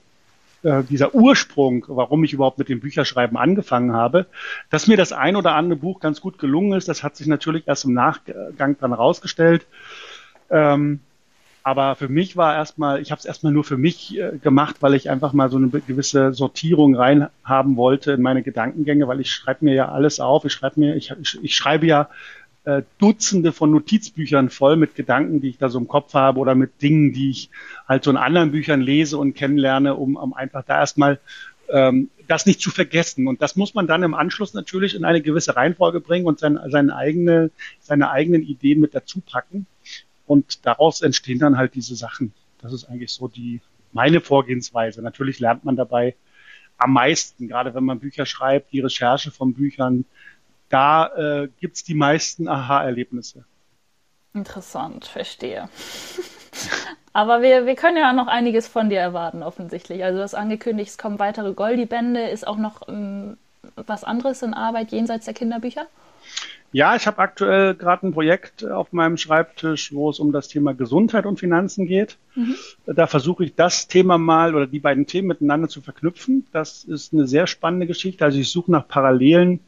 äh, 0.64 0.84
dieser 0.84 1.16
Ursprung, 1.16 1.86
warum 1.88 2.24
ich 2.24 2.34
überhaupt 2.34 2.58
mit 2.58 2.70
dem 2.70 2.80
Bücherschreiben 2.80 3.38
angefangen 3.38 3.94
habe, 3.94 4.26
dass 4.70 4.88
mir 4.88 4.98
das 4.98 5.14
ein 5.14 5.36
oder 5.36 5.56
andere 5.56 5.80
Buch 5.80 6.00
ganz 6.00 6.22
gut 6.22 6.38
gelungen 6.38 6.78
ist. 6.78 6.90
Das 6.90 7.04
hat 7.04 7.16
sich 7.16 7.28
natürlich 7.28 7.68
erst 7.68 7.86
im 7.86 7.94
Nachgang 7.94 8.76
dann 8.80 8.94
rausgestellt. 8.94 9.66
Ähm, 10.50 11.00
aber 11.64 11.96
für 11.96 12.08
mich 12.08 12.36
war 12.38 12.56
erstmal, 12.56 13.02
ich 13.02 13.12
habe 13.12 13.20
es 13.20 13.26
erstmal 13.26 13.54
nur 13.54 13.64
für 13.64 13.78
mich 13.78 14.18
äh, 14.18 14.38
gemacht, 14.38 14.78
weil 14.80 14.96
ich 14.96 15.10
einfach 15.10 15.34
mal 15.34 15.50
so 15.50 15.58
eine 15.58 15.68
gewisse 15.68 16.34
Sortierung 16.34 16.96
rein 16.96 17.28
haben 17.44 17.76
wollte 17.76 18.14
in 18.14 18.22
meine 18.22 18.44
Gedankengänge, 18.44 19.08
weil 19.08 19.20
ich 19.20 19.32
schreibe 19.32 19.66
mir 19.66 19.74
ja 19.74 19.90
alles 19.90 20.20
auf. 20.20 20.46
Ich 20.46 20.54
schreibe 20.54 20.80
mir, 20.80 20.96
ich, 20.96 21.14
ich, 21.22 21.40
ich 21.44 21.56
schreibe 21.56 21.86
ja 21.86 22.10
äh, 22.70 22.84
Dutzende 23.00 23.52
von 23.52 23.72
Notizbüchern 23.72 24.52
voll 24.52 24.76
mit 24.76 24.94
Gedanken, 24.94 25.42
die 25.42 25.50
ich 25.50 25.58
da 25.58 25.70
so 25.70 25.80
im 25.80 25.88
Kopf 25.88 26.14
habe 26.14 26.40
oder 26.40 26.54
mit 26.54 26.82
Dingen, 26.84 27.14
die 27.14 27.32
ich 27.32 27.50
halt 27.88 28.04
so 28.04 28.12
in 28.12 28.18
anderen 28.18 28.52
Büchern 28.52 28.82
lese 28.82 29.18
und 29.18 29.34
kennenlerne, 29.34 29.96
um, 29.96 30.16
um 30.16 30.34
einfach 30.34 30.64
da 30.64 30.78
erstmal 30.80 31.20
ähm, 31.70 32.10
das 32.28 32.46
nicht 32.46 32.62
zu 32.62 32.70
vergessen. 32.70 33.28
Und 33.28 33.42
das 33.42 33.56
muss 33.56 33.74
man 33.74 33.88
dann 33.88 34.04
im 34.04 34.14
Anschluss 34.14 34.54
natürlich 34.54 34.94
in 34.94 35.04
eine 35.04 35.22
gewisse 35.22 35.56
Reihenfolge 35.56 36.00
bringen 36.00 36.28
und 36.28 36.38
sein, 36.38 36.60
seine, 36.70 36.96
eigene, 36.96 37.50
seine 37.80 38.12
eigenen 38.12 38.44
Ideen 38.44 38.80
mit 38.80 38.94
dazu 38.94 39.20
packen. 39.20 39.66
Und 40.28 40.66
daraus 40.68 41.02
entstehen 41.02 41.40
dann 41.40 41.58
halt 41.58 41.74
diese 41.74 41.96
Sachen. 41.96 42.34
Das 42.62 42.72
ist 42.72 42.86
eigentlich 42.86 43.12
so 43.12 43.28
die 43.28 43.62
meine 43.94 44.22
Vorgehensweise. 44.22 45.02
Natürlich 45.02 45.40
lernt 45.40 45.66
man 45.66 45.76
dabei 45.76 46.16
am 46.78 46.94
meisten, 46.94 47.48
gerade 47.48 47.74
wenn 47.74 47.84
man 47.84 48.00
Bücher 48.00 48.28
schreibt, 48.28 48.72
die 48.74 48.80
Recherche 48.80 49.32
von 49.32 49.54
Büchern, 49.54 50.06
da 50.70 51.08
äh, 51.16 51.50
gibt 51.60 51.88
die 51.88 51.96
meisten 51.96 52.48
Aha-Erlebnisse. 52.48 53.46
Interessant, 54.34 55.06
verstehe. 55.06 55.70
Aber 57.14 57.42
wir, 57.42 57.66
wir 57.66 57.76
können 57.76 57.98
ja 57.98 58.14
noch 58.14 58.28
einiges 58.28 58.68
von 58.68 58.90
dir 58.90 59.00
erwarten, 59.00 59.42
offensichtlich. 59.42 60.04
Also 60.04 60.18
du 60.18 60.24
hast 60.24 60.36
angekündigt, 60.36 60.92
es 60.92 60.98
kommen 60.98 61.20
weitere 61.20 61.54
Goldi-Bände. 61.54 62.30
Ist 62.30 62.48
auch 62.48 62.58
noch 62.58 62.88
ähm, 62.88 63.38
was 63.76 64.04
anderes 64.04 64.42
in 64.44 64.54
Arbeit 64.54 64.92
jenseits 64.92 65.26
der 65.26 65.34
Kinderbücher? 65.34 65.88
Ja, 66.72 66.96
ich 66.96 67.08
habe 67.08 67.18
aktuell 67.18 67.74
gerade 67.74 68.06
ein 68.06 68.14
Projekt 68.14 68.64
auf 68.64 68.94
meinem 68.94 69.18
Schreibtisch, 69.18 69.92
wo 69.92 70.12
es 70.12 70.20
um 70.20 70.32
das 70.32 70.50
Thema 70.50 70.76
Gesundheit 70.76 71.26
und 71.26 71.40
Finanzen 71.40 71.88
geht. 71.88 72.18
Mhm. 72.36 72.56
Da 72.86 73.08
versuche 73.08 73.44
ich 73.44 73.56
das 73.56 73.88
Thema 73.88 74.20
mal 74.20 74.54
oder 74.54 74.68
die 74.68 74.80
beiden 74.80 75.08
Themen 75.08 75.30
miteinander 75.30 75.68
zu 75.68 75.82
verknüpfen. 75.82 76.46
Das 76.52 76.84
ist 76.84 77.12
eine 77.12 77.28
sehr 77.28 77.48
spannende 77.48 77.88
Geschichte. 77.88 78.24
Also 78.24 78.38
ich 78.38 78.52
suche 78.52 78.72
nach 78.72 78.88
Parallelen 78.88 79.62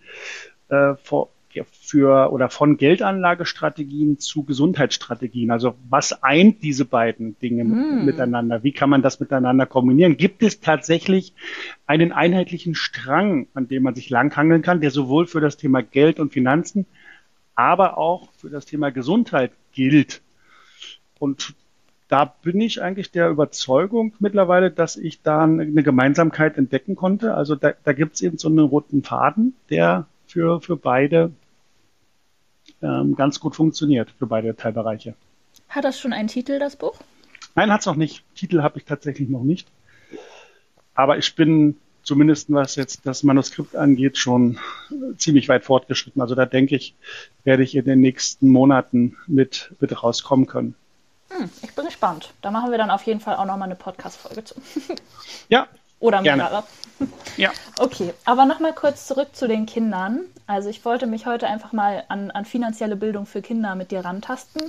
äh, 0.72 0.96
für, 1.04 1.28
für 1.70 2.32
oder 2.32 2.50
von 2.50 2.78
Geldanlagestrategien 2.78 4.20
zu 4.20 4.44
Gesundheitsstrategien. 4.44 5.52
Also 5.52 5.76
was 5.90 6.24
eint 6.24 6.64
diese 6.64 6.86
beiden 6.86 7.38
Dinge 7.40 7.66
mm. 7.66 8.06
miteinander? 8.06 8.64
Wie 8.64 8.72
kann 8.72 8.90
man 8.90 9.02
das 9.02 9.20
miteinander 9.20 9.66
kombinieren? 9.66 10.16
Gibt 10.16 10.44
es 10.44 10.62
tatsächlich 10.62 11.34
einen 11.86 12.14
einheitlichen 12.14 12.74
Strang, 12.74 13.48
an 13.54 13.68
dem 13.68 13.84
man 13.84 13.96
sich 13.96 14.10
langhangeln 14.10 14.62
kann, 14.62 14.80
der 14.80 14.92
sowohl 14.92 15.28
für 15.28 15.42
das 15.42 15.58
Thema 15.58 15.84
Geld 15.84 16.20
und 16.20 16.32
Finanzen, 16.32 16.86
aber 17.54 17.98
auch 17.98 18.32
für 18.38 18.50
das 18.50 18.66
Thema 18.66 18.92
Gesundheit 18.92 19.52
gilt? 19.74 20.22
Und 21.20 21.54
da 22.08 22.26
bin 22.26 22.60
ich 22.62 22.82
eigentlich 22.82 23.12
der 23.12 23.30
Überzeugung 23.30 24.14
mittlerweile, 24.20 24.72
dass 24.72 24.98
ich 24.98 25.22
da 25.22 25.44
eine 25.44 25.84
Gemeinsamkeit 25.84 26.58
entdecken 26.58 26.96
konnte. 26.96 27.36
Also 27.36 27.56
da, 27.56 27.74
da 27.84 27.94
gibt 27.94 28.16
es 28.16 28.22
eben 28.22 28.38
so 28.38 28.48
einen 28.48 28.60
roten 28.60 29.04
Faden, 29.04 29.54
der 29.70 30.08
für, 30.32 30.62
für 30.62 30.78
beide 30.78 31.32
ähm, 32.82 33.16
ganz 33.16 33.40
gut 33.40 33.56
funktioniert, 33.56 34.12
für 34.12 34.28
beide 34.28 34.56
Teilbereiche. 34.56 35.16
Hat 35.70 35.84
das 35.84 36.00
schon 36.00 36.14
einen 36.14 36.28
Titel, 36.28 36.60
das 36.60 36.76
Buch? 36.76 36.96
Nein, 37.56 37.72
hat 37.72 37.82
es 37.82 37.86
noch 37.86 37.96
nicht. 37.96 38.24
Titel 38.36 38.62
habe 38.62 38.80
ich 38.80 38.86
tatsächlich 38.86 39.30
noch 39.30 39.44
nicht. 39.44 39.68
Aber 40.96 41.18
ich 41.18 41.36
bin 41.36 41.78
zumindest 42.04 42.52
was 42.52 42.76
jetzt 42.76 43.06
das 43.06 43.24
Manuskript 43.24 43.76
angeht, 43.76 44.18
schon 44.18 44.58
ziemlich 45.18 45.50
weit 45.50 45.66
fortgeschritten. 45.66 46.22
Also 46.22 46.36
da 46.36 46.46
denke 46.46 46.76
ich, 46.76 46.96
werde 47.44 47.64
ich 47.64 47.76
in 47.76 47.86
den 47.86 48.00
nächsten 48.00 48.50
Monaten 48.50 49.18
mit, 49.28 49.74
mit 49.80 50.02
rauskommen 50.02 50.48
können. 50.48 50.76
Hm, 51.30 51.50
ich 51.62 51.74
bin 51.76 51.86
gespannt. 51.86 52.34
Da 52.42 52.52
machen 52.52 52.72
wir 52.72 52.78
dann 52.78 52.90
auf 52.90 53.04
jeden 53.04 53.20
Fall 53.20 53.36
auch 53.36 53.46
nochmal 53.46 53.68
eine 53.68 53.76
Podcast-Folge 53.76 54.44
zu. 54.44 54.56
Ja, 55.50 55.68
oder 56.02 56.22
mehrere. 56.22 56.64
Ja. 57.38 57.52
Okay, 57.80 58.14
aber 58.26 58.46
nochmal 58.46 58.74
kurz 58.74 59.08
zurück 59.08 59.30
zu 59.34 59.48
den 59.48 59.66
Kindern. 59.66 60.20
Also 60.46 60.70
ich 60.70 60.86
wollte 60.86 61.08
mich 61.08 61.26
heute 61.26 61.48
einfach 61.48 61.72
mal 61.72 62.04
an, 62.10 62.30
an 62.30 62.46
finanzielle 62.46 62.96
Bildung 62.96 63.26
für 63.26 63.42
Kinder 63.42 63.74
mit 63.74 63.90
dir 63.90 64.06
rantasten. 64.06 64.62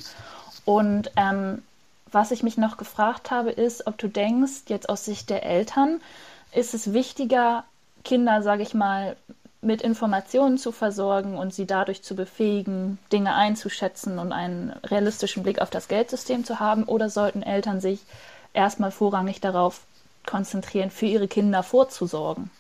Und 0.65 1.11
ähm, 1.17 1.63
was 2.11 2.31
ich 2.31 2.43
mich 2.43 2.57
noch 2.57 2.79
gefragt 2.79 3.31
habe, 3.31 3.51
ist, 3.51 3.87
ob 3.87 3.99
du 3.99 4.09
denkst, 4.09 4.63
jetzt 4.69 4.89
aus 4.89 5.05
Sicht 5.05 5.29
der 5.29 5.45
Eltern, 5.45 6.01
ist 6.55 6.73
es 6.73 6.95
wichtiger, 6.95 7.65
Kinder, 8.05 8.43
sage 8.43 8.63
ich 8.63 8.73
mal, 8.73 9.17
mit 9.61 9.83
Informationen 9.83 10.59
zu 10.59 10.73
versorgen 10.73 11.37
und 11.37 11.53
sie 11.55 11.67
dadurch 11.67 12.03
zu 12.03 12.17
befähigen, 12.17 12.99
Dinge 13.13 13.35
einzuschätzen 13.35 14.19
und 14.19 14.33
einen 14.33 14.71
realistischen 14.85 15.43
Blick 15.43 15.61
auf 15.61 15.71
das 15.71 15.89
Geldsystem 15.89 16.45
zu 16.45 16.61
haben? 16.61 16.85
Oder 16.85 17.11
sollten 17.11 17.43
Eltern 17.43 17.81
sich 17.81 18.01
erstmal 18.55 18.91
vorrangig 18.91 19.41
darauf 19.41 19.83
konzentrieren, 20.27 20.91
für 20.91 21.07
ihre 21.07 21.29
Kinder 21.29 21.63
vorzusorgen? 21.63 22.51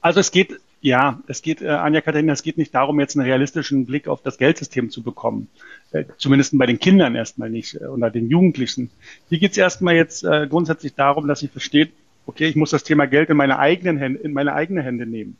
Also 0.00 0.20
es 0.20 0.30
geht, 0.30 0.60
ja, 0.80 1.20
es 1.26 1.42
geht, 1.42 1.60
äh, 1.60 1.68
Anja 1.68 2.00
Katharina, 2.00 2.32
es 2.32 2.42
geht 2.42 2.58
nicht 2.58 2.74
darum, 2.74 3.00
jetzt 3.00 3.16
einen 3.16 3.26
realistischen 3.26 3.86
Blick 3.86 4.08
auf 4.08 4.22
das 4.22 4.38
Geldsystem 4.38 4.90
zu 4.90 5.02
bekommen. 5.02 5.48
Äh, 5.90 6.04
zumindest 6.18 6.56
bei 6.56 6.66
den 6.66 6.78
Kindern 6.78 7.14
erstmal 7.14 7.50
nicht 7.50 7.74
äh, 7.74 7.86
oder 7.86 8.10
den 8.10 8.28
Jugendlichen. 8.28 8.90
Hier 9.28 9.38
geht 9.38 9.52
es 9.52 9.58
erstmal 9.58 9.94
jetzt 9.94 10.24
äh, 10.24 10.46
grundsätzlich 10.48 10.94
darum, 10.94 11.26
dass 11.26 11.40
sie 11.40 11.48
versteht, 11.48 11.92
okay, 12.26 12.46
ich 12.46 12.56
muss 12.56 12.70
das 12.70 12.84
Thema 12.84 13.06
Geld 13.06 13.30
in 13.30 13.36
meine 13.36 13.58
eigenen 13.58 13.98
Hände, 13.98 14.20
in 14.20 14.32
meine 14.32 14.54
eigenen 14.54 14.84
Hände 14.84 15.06
nehmen. 15.06 15.36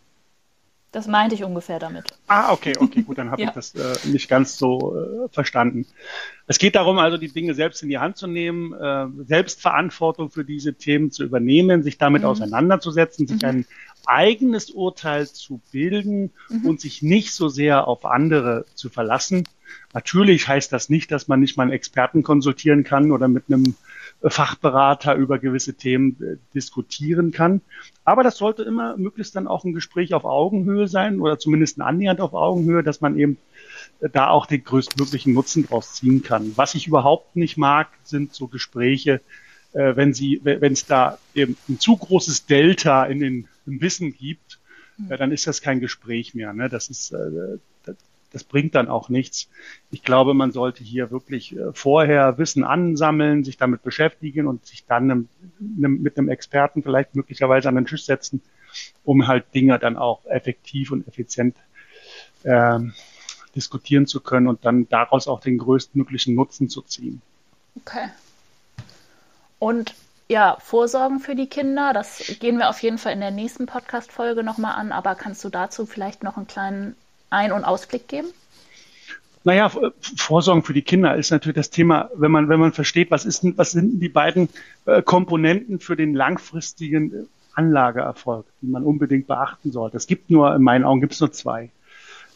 Das 0.98 1.06
meinte 1.06 1.36
ich 1.36 1.44
ungefähr 1.44 1.78
damit. 1.78 2.06
Ah, 2.26 2.52
okay, 2.52 2.74
okay, 2.76 3.02
gut, 3.02 3.18
dann 3.18 3.30
habe 3.30 3.40
ja. 3.40 3.50
ich 3.50 3.54
das 3.54 3.72
äh, 3.76 4.08
nicht 4.08 4.28
ganz 4.28 4.58
so 4.58 4.96
äh, 4.96 5.28
verstanden. 5.28 5.86
Es 6.48 6.58
geht 6.58 6.74
darum, 6.74 6.98
also 6.98 7.18
die 7.18 7.28
Dinge 7.28 7.54
selbst 7.54 7.84
in 7.84 7.88
die 7.88 7.98
Hand 7.98 8.16
zu 8.16 8.26
nehmen, 8.26 8.72
äh, 8.72 9.06
Selbstverantwortung 9.24 10.28
für 10.32 10.44
diese 10.44 10.74
Themen 10.74 11.12
zu 11.12 11.22
übernehmen, 11.22 11.84
sich 11.84 11.98
damit 11.98 12.22
mhm. 12.22 12.28
auseinanderzusetzen, 12.30 13.28
sich 13.28 13.42
mhm. 13.42 13.48
einen 13.48 13.66
eigenes 14.08 14.70
Urteil 14.70 15.28
zu 15.28 15.60
bilden 15.70 16.30
mhm. 16.48 16.66
und 16.66 16.80
sich 16.80 17.02
nicht 17.02 17.32
so 17.32 17.48
sehr 17.48 17.86
auf 17.86 18.04
andere 18.04 18.64
zu 18.74 18.88
verlassen. 18.88 19.44
Natürlich 19.92 20.48
heißt 20.48 20.72
das 20.72 20.88
nicht, 20.88 21.12
dass 21.12 21.28
man 21.28 21.40
nicht 21.40 21.56
mal 21.56 21.64
einen 21.64 21.72
Experten 21.72 22.22
konsultieren 22.22 22.84
kann 22.84 23.12
oder 23.12 23.28
mit 23.28 23.44
einem 23.48 23.74
Fachberater 24.22 25.14
über 25.14 25.38
gewisse 25.38 25.74
Themen 25.74 26.16
äh, 26.22 26.36
diskutieren 26.54 27.30
kann. 27.32 27.60
Aber 28.04 28.22
das 28.22 28.36
sollte 28.36 28.62
immer 28.62 28.96
möglichst 28.96 29.36
dann 29.36 29.46
auch 29.46 29.64
ein 29.64 29.74
Gespräch 29.74 30.14
auf 30.14 30.24
Augenhöhe 30.24 30.88
sein 30.88 31.20
oder 31.20 31.38
zumindest 31.38 31.78
ein 31.78 31.82
annähernd 31.82 32.20
auf 32.20 32.34
Augenhöhe, 32.34 32.82
dass 32.82 33.00
man 33.00 33.18
eben 33.18 33.36
äh, 34.00 34.08
da 34.10 34.28
auch 34.28 34.46
den 34.46 34.64
größtmöglichen 34.64 35.34
Nutzen 35.34 35.66
draus 35.66 35.94
ziehen 35.94 36.22
kann. 36.22 36.52
Was 36.56 36.74
ich 36.74 36.86
überhaupt 36.86 37.36
nicht 37.36 37.58
mag, 37.58 37.88
sind 38.04 38.34
so 38.34 38.48
Gespräche, 38.48 39.20
äh, 39.72 39.94
wenn 39.96 40.14
sie, 40.14 40.40
wenn 40.42 40.72
es 40.72 40.86
da 40.86 41.18
eben 41.34 41.56
ein 41.68 41.78
zu 41.78 41.96
großes 41.96 42.46
Delta 42.46 43.04
in 43.04 43.20
den 43.20 43.48
im 43.68 43.80
Wissen 43.80 44.12
gibt, 44.12 44.58
äh, 45.08 45.16
dann 45.16 45.32
ist 45.32 45.46
das 45.46 45.60
kein 45.60 45.80
Gespräch 45.80 46.34
mehr. 46.34 46.52
Ne? 46.52 46.68
Das 46.68 46.88
ist, 46.88 47.12
äh, 47.12 47.58
das, 47.84 47.96
das 48.32 48.44
bringt 48.44 48.74
dann 48.74 48.88
auch 48.88 49.08
nichts. 49.08 49.48
Ich 49.90 50.02
glaube, 50.02 50.34
man 50.34 50.52
sollte 50.52 50.84
hier 50.84 51.10
wirklich 51.10 51.56
äh, 51.56 51.72
vorher 51.72 52.38
Wissen 52.38 52.64
ansammeln, 52.64 53.44
sich 53.44 53.56
damit 53.56 53.82
beschäftigen 53.82 54.46
und 54.46 54.66
sich 54.66 54.84
dann 54.86 55.28
mit 55.58 56.18
einem 56.18 56.28
Experten 56.28 56.82
vielleicht 56.82 57.14
möglicherweise 57.14 57.68
an 57.68 57.76
den 57.76 57.86
Tisch 57.86 58.04
setzen, 58.04 58.40
um 59.04 59.26
halt 59.26 59.54
Dinge 59.54 59.78
dann 59.78 59.96
auch 59.96 60.24
effektiv 60.26 60.90
und 60.90 61.06
effizient 61.06 61.56
ähm, 62.44 62.92
diskutieren 63.54 64.06
zu 64.06 64.20
können 64.20 64.46
und 64.46 64.64
dann 64.64 64.88
daraus 64.88 65.26
auch 65.26 65.40
den 65.40 65.58
größtmöglichen 65.58 66.34
Nutzen 66.34 66.68
zu 66.68 66.82
ziehen. 66.82 67.22
Okay. 67.76 68.08
Und 69.58 69.94
ja, 70.28 70.58
Vorsorgen 70.60 71.20
für 71.20 71.34
die 71.34 71.46
Kinder, 71.46 71.92
das 71.92 72.22
gehen 72.40 72.58
wir 72.58 72.68
auf 72.68 72.82
jeden 72.82 72.98
Fall 72.98 73.14
in 73.14 73.20
der 73.20 73.30
nächsten 73.30 73.66
Podcast-Folge 73.66 74.42
nochmal 74.42 74.74
an, 74.74 74.92
aber 74.92 75.14
kannst 75.14 75.42
du 75.44 75.48
dazu 75.48 75.86
vielleicht 75.86 76.22
noch 76.22 76.36
einen 76.36 76.46
kleinen 76.46 76.96
Ein- 77.30 77.52
und 77.52 77.64
Ausblick 77.64 78.08
geben? 78.08 78.28
Naja, 79.44 79.70
Vorsorgen 80.16 80.62
für 80.62 80.74
die 80.74 80.82
Kinder 80.82 81.16
ist 81.16 81.30
natürlich 81.30 81.56
das 81.56 81.70
Thema, 81.70 82.10
wenn 82.14 82.30
man, 82.30 82.50
wenn 82.50 82.60
man 82.60 82.72
versteht, 82.72 83.10
was 83.10 83.24
ist, 83.24 83.42
was 83.56 83.70
sind 83.70 84.00
die 84.00 84.10
beiden 84.10 84.50
äh, 84.84 85.00
Komponenten 85.00 85.80
für 85.80 85.96
den 85.96 86.12
langfristigen 86.12 87.28
Anlageerfolg, 87.54 88.44
die 88.60 88.66
man 88.66 88.84
unbedingt 88.84 89.26
beachten 89.26 89.72
sollte. 89.72 89.96
Es 89.96 90.06
gibt 90.06 90.30
nur, 90.30 90.54
in 90.54 90.62
meinen 90.62 90.84
Augen 90.84 91.00
gibt 91.00 91.14
es 91.14 91.20
nur 91.20 91.32
zwei. 91.32 91.70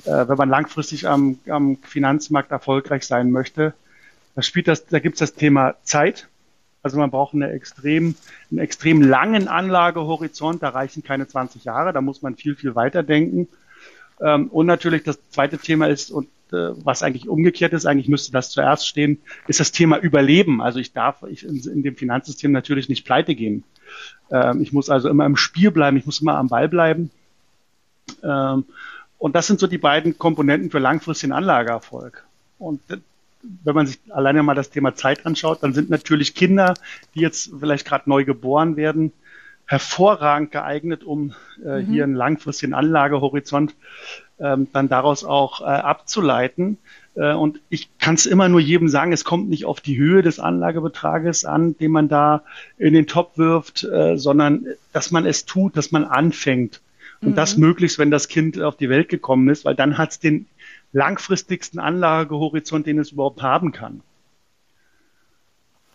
Äh, 0.05 0.29
wenn 0.29 0.39
man 0.39 0.49
langfristig 0.49 1.07
am, 1.07 1.39
am 1.49 1.77
Finanzmarkt 1.77 2.51
erfolgreich 2.51 3.07
sein 3.07 3.31
möchte, 3.31 3.75
da 4.35 4.41
spielt 4.41 4.67
das, 4.67 4.87
da 4.87 4.99
gibt 4.99 5.17
es 5.17 5.19
das 5.19 5.35
Thema 5.35 5.75
Zeit, 5.83 6.29
also 6.83 6.99
man 6.99 7.11
braucht 7.11 7.35
eine 7.35 7.51
extrem, 7.53 8.15
einen 8.51 8.59
extrem 8.59 9.03
langen 9.03 9.49
Anlagehorizont, 9.49 10.63
da 10.63 10.71
reichen 10.71 11.03
keine 11.03 11.29
20 11.29 11.65
Jahre, 11.65 11.93
da 11.93 12.01
muss 12.01 12.23
man 12.23 12.37
viel, 12.37 12.57
viel 12.57 12.75
weiter 12.75 13.03
denken. 13.03 13.49
Ähm, 14.21 14.49
und 14.49 14.67
natürlich 14.67 15.05
das 15.05 15.19
zweite 15.31 15.59
Thema 15.59 15.89
ist, 15.89 16.11
und 16.11 16.29
äh, 16.53 16.71
was 16.85 17.03
eigentlich 17.03 17.29
umgekehrt 17.29 17.73
ist, 17.73 17.87
eigentlich 17.87 18.09
müsste 18.09 18.33
das 18.33 18.51
zuerst 18.51 18.87
stehen, 18.87 19.21
ist 19.47 19.61
das 19.61 19.73
Thema 19.73 19.99
Überleben. 19.99 20.61
Also 20.61 20.81
ich 20.81 20.93
darf 20.93 21.23
ich 21.23 21.45
in, 21.45 21.57
in 21.59 21.83
dem 21.83 21.97
Finanzsystem 21.97 22.53
natürlich 22.53 22.89
nicht 22.89 23.05
pleite 23.05 23.35
gehen. 23.35 23.65
Ähm, 24.31 24.63
ich 24.63 24.73
muss 24.73 24.91
also 24.91 25.09
immer 25.09 25.27
im 25.27 25.37
Spiel 25.37 25.71
bleiben, 25.71 25.97
ich 25.97 26.07
muss 26.07 26.21
immer 26.21 26.37
am 26.37 26.49
Ball 26.49 26.69
bleiben. 26.69 27.11
Ähm, 28.23 28.65
und 29.19 29.37
das 29.37 29.47
sind 29.47 29.61
so 29.61 29.69
die 29.69 29.79
beiden 29.79 30.19
Komponenten 30.19 30.71
für 30.71 30.81
langfristigen 30.81 31.33
Anlageerfolg. 31.33 32.25
Und 32.59 32.81
wenn 33.43 33.75
man 33.75 33.87
sich 33.87 33.99
alleine 34.11 34.43
mal 34.43 34.55
das 34.55 34.71
Thema 34.71 34.95
Zeit 34.95 35.27
anschaut, 35.27 35.63
dann 35.63 35.75
sind 35.75 35.91
natürlich 35.91 36.35
Kinder, 36.35 36.75
die 37.15 37.21
jetzt 37.21 37.53
vielleicht 37.59 37.87
gerade 37.87 38.09
neu 38.09 38.25
geboren 38.25 38.77
werden, 38.77 39.13
hervorragend 39.67 40.51
geeignet, 40.51 41.05
um 41.05 41.35
äh, 41.65 41.81
mhm. 41.81 41.87
hier 41.87 42.05
einen 42.05 42.15
langfristigen 42.15 42.75
Anlagehorizont 42.75 43.75
ähm, 44.39 44.69
dann 44.73 44.89
daraus 44.89 45.25
auch 45.25 45.61
äh, 45.61 45.65
abzuleiten. 45.65 46.79
Äh, 47.15 47.33
und 47.33 47.61
ich 47.69 47.89
kann 47.99 48.15
es 48.15 48.27
immer 48.27 48.49
nur 48.49 48.61
jedem 48.61 48.89
sagen, 48.89 49.13
es 49.13 49.25
kommt 49.25 49.49
nicht 49.49 49.65
auf 49.65 49.81
die 49.81 49.97
Höhe 49.97 50.23
des 50.23 50.41
Anlagebetrages 50.41 51.45
an, 51.45 51.77
den 51.79 51.93
man 51.93 52.09
da 52.09 52.43
in 52.77 52.95
den 52.95 53.07
Topf 53.07 53.39
wirft, 53.39 53.85
äh, 53.85 54.17
sondern 54.17 54.67
dass 54.93 55.11
man 55.11 55.27
es 55.27 55.45
tut, 55.45 55.77
dass 55.77 55.93
man 55.93 56.05
anfängt. 56.05 56.81
Und 57.21 57.31
mhm. 57.31 57.35
das 57.37 57.57
möglichst, 57.57 57.99
wenn 57.99 58.11
das 58.11 58.29
Kind 58.29 58.61
auf 58.61 58.77
die 58.77 58.89
Welt 58.89 59.09
gekommen 59.09 59.49
ist, 59.49 59.65
weil 59.65 59.77
dann 59.77 59.97
hat 59.97 60.11
es 60.11 60.19
den 60.19 60.47
langfristigsten 60.93 61.81
Anlagehorizont, 61.81 62.87
den 62.87 62.99
es 62.99 63.13
überhaupt 63.13 63.43
haben 63.43 63.73
kann. 63.73 64.03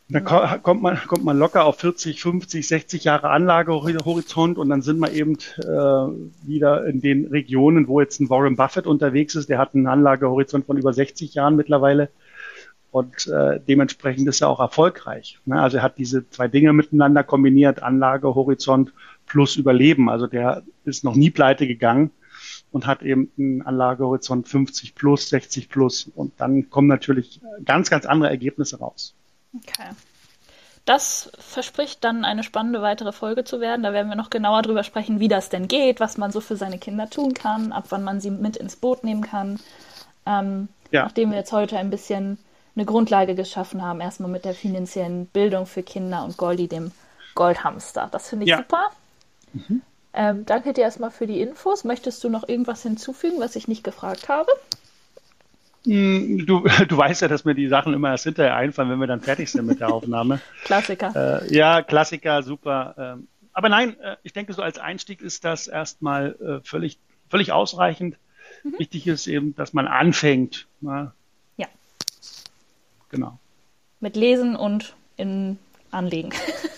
Da 0.10 0.22
kommt 0.22 0.82
man, 0.82 0.98
kommt 1.06 1.26
man 1.26 1.38
locker 1.38 1.66
auf 1.66 1.80
40, 1.80 2.22
50, 2.22 2.66
60 2.66 3.04
Jahre 3.04 3.30
Anlagehorizont 3.30 4.58
und 4.58 4.70
dann 4.70 4.82
sind 4.82 5.00
wir 5.00 5.12
eben 5.12 5.34
äh, 5.58 6.48
wieder 6.48 6.86
in 6.86 7.02
den 7.02 7.28
Regionen, 7.28 7.90
wo 7.90 8.00
jetzt 8.00 8.22
ein 8.22 8.30
Warren 8.30 8.56
Buffett 8.56 8.88
unterwegs 8.88 9.36
ist. 9.36 9.50
Der 9.50 9.58
hat 9.58 9.76
einen 9.76 9.86
Anlagehorizont 9.86 10.66
von 10.66 10.78
über 10.78 10.94
60 10.94 11.34
Jahren 11.34 11.58
mittlerweile 11.58 12.10
und 12.90 13.28
äh, 13.28 13.60
dementsprechend 13.68 14.30
ist 14.30 14.40
er 14.40 14.48
auch 14.48 14.62
erfolgreich. 14.62 15.40
Ne? 15.44 15.62
Also 15.62 15.78
er 15.78 15.84
hat 15.84 15.98
diese 15.98 16.30
zwei 16.30 16.48
Dinge 16.48 16.72
miteinander 16.72 17.24
kombiniert, 17.24 17.84
Anlagehorizont 17.84 18.94
plus 19.26 19.58
Überleben. 19.58 20.10
Also 20.10 20.26
der 20.26 20.64
ist 20.86 21.04
noch 21.04 21.16
nie 21.16 21.32
pleite 21.32 21.68
gegangen 21.68 22.12
und 22.72 22.86
hat 22.86 23.02
eben 23.02 23.32
einen 23.38 23.62
Anlagehorizont 23.62 24.48
50 24.48 24.96
plus, 24.96 25.30
60 25.30 25.70
plus. 25.70 26.10
Und 26.14 26.34
dann 26.38 26.70
kommen 26.70 26.88
natürlich 26.88 27.42
ganz, 27.66 27.90
ganz 27.90 28.06
andere 28.06 28.30
Ergebnisse 28.30 28.80
raus. 28.80 29.14
Okay. 29.56 29.90
Das 30.86 31.30
verspricht 31.38 32.04
dann 32.06 32.24
eine 32.24 32.44
spannende 32.44 32.82
weitere 32.82 33.12
Folge 33.12 33.44
zu 33.44 33.60
werden. 33.60 33.84
Da 33.84 33.92
werden 33.92 34.08
wir 34.08 34.16
noch 34.16 34.30
genauer 34.30 34.62
drüber 34.62 34.84
sprechen, 34.84 35.20
wie 35.20 35.28
das 35.28 35.50
denn 35.50 35.68
geht, 35.68 36.00
was 36.00 36.18
man 36.18 36.32
so 36.32 36.40
für 36.40 36.56
seine 36.56 36.78
Kinder 36.78 37.10
tun 37.10 37.34
kann, 37.34 37.74
ab 37.74 37.88
wann 37.90 38.04
man 38.04 38.22
sie 38.22 38.32
mit 38.32 38.56
ins 38.56 38.78
Boot 38.78 39.04
nehmen 39.04 39.22
kann. 39.22 39.60
Ähm, 40.26 40.70
ja. 40.92 41.04
Nachdem 41.04 41.32
wir 41.32 41.38
jetzt 41.38 41.52
heute 41.52 41.78
ein 41.78 41.90
bisschen 41.90 42.38
eine 42.76 42.86
Grundlage 42.86 43.36
geschaffen 43.36 43.82
haben, 43.82 44.00
erstmal 44.00 44.30
mit 44.30 44.46
der 44.46 44.54
finanziellen 44.54 45.26
Bildung 45.26 45.66
für 45.66 45.84
Kinder 45.84 46.24
und 46.24 46.38
Goldi, 46.38 46.70
dem 46.70 46.92
Goldhamster. 47.36 48.08
Das 48.12 48.30
finde 48.30 48.46
ich 48.46 48.52
ja. 48.52 48.58
super. 48.58 48.90
Mhm. 49.52 49.82
Ähm, 50.20 50.48
danke 50.48 50.74
dir 50.74 50.82
erstmal 50.82 51.12
für 51.12 51.28
die 51.28 51.40
Infos. 51.40 51.84
Möchtest 51.84 52.24
du 52.24 52.30
noch 52.30 52.50
irgendwas 52.50 52.82
hinzufügen, 52.82 53.40
was 53.40 53.56
ich 53.56 53.68
nicht 53.68 53.84
gefragt 53.84 54.30
habe? 54.30 54.50
Hm, 55.86 56.44
du, 56.48 56.62
du 56.88 56.98
weißt 56.98 57.22
ja, 57.22 57.28
dass 57.28 57.46
mir 57.46 57.54
die 57.54 57.68
Sachen 57.68 57.94
immer 57.94 58.10
erst 58.10 58.24
hinterher 58.24 58.56
einfallen, 58.56 58.90
wenn 58.90 59.00
wir 59.00 59.06
dann 59.06 59.22
fertig 59.22 59.52
sind 59.52 59.68
mit 59.68 59.80
der 59.80 59.90
Aufnahme. 59.94 60.42
Klassiker. 60.64 61.44
Äh, 61.44 61.54
ja, 61.54 61.84
Klassiker, 61.84 62.42
super. 62.42 62.96
Ähm, 62.98 63.28
aber 63.54 63.70
nein, 63.70 64.00
äh, 64.00 64.18
ich 64.24 64.34
denke, 64.34 64.54
so 64.54 64.64
als 64.64 64.80
Einstieg 64.80 65.22
ist 65.22 65.46
das 65.46 65.68
erstmal 65.68 66.36
äh, 66.42 66.68
völlig, 66.68 66.98
völlig 67.30 67.52
ausreichend. 67.52 68.18
Mhm. 68.64 68.80
Wichtig 68.80 69.06
ist 69.06 69.28
eben, 69.28 69.56
dass 69.56 69.74
man 69.74 69.86
anfängt. 69.86 70.66
Na? 70.82 71.14
Ja. 71.58 71.68
Genau. 73.10 73.38
Mit 74.00 74.16
Lesen 74.16 74.56
und 74.56 74.96
in 75.16 75.60
Anlegen. 75.92 76.32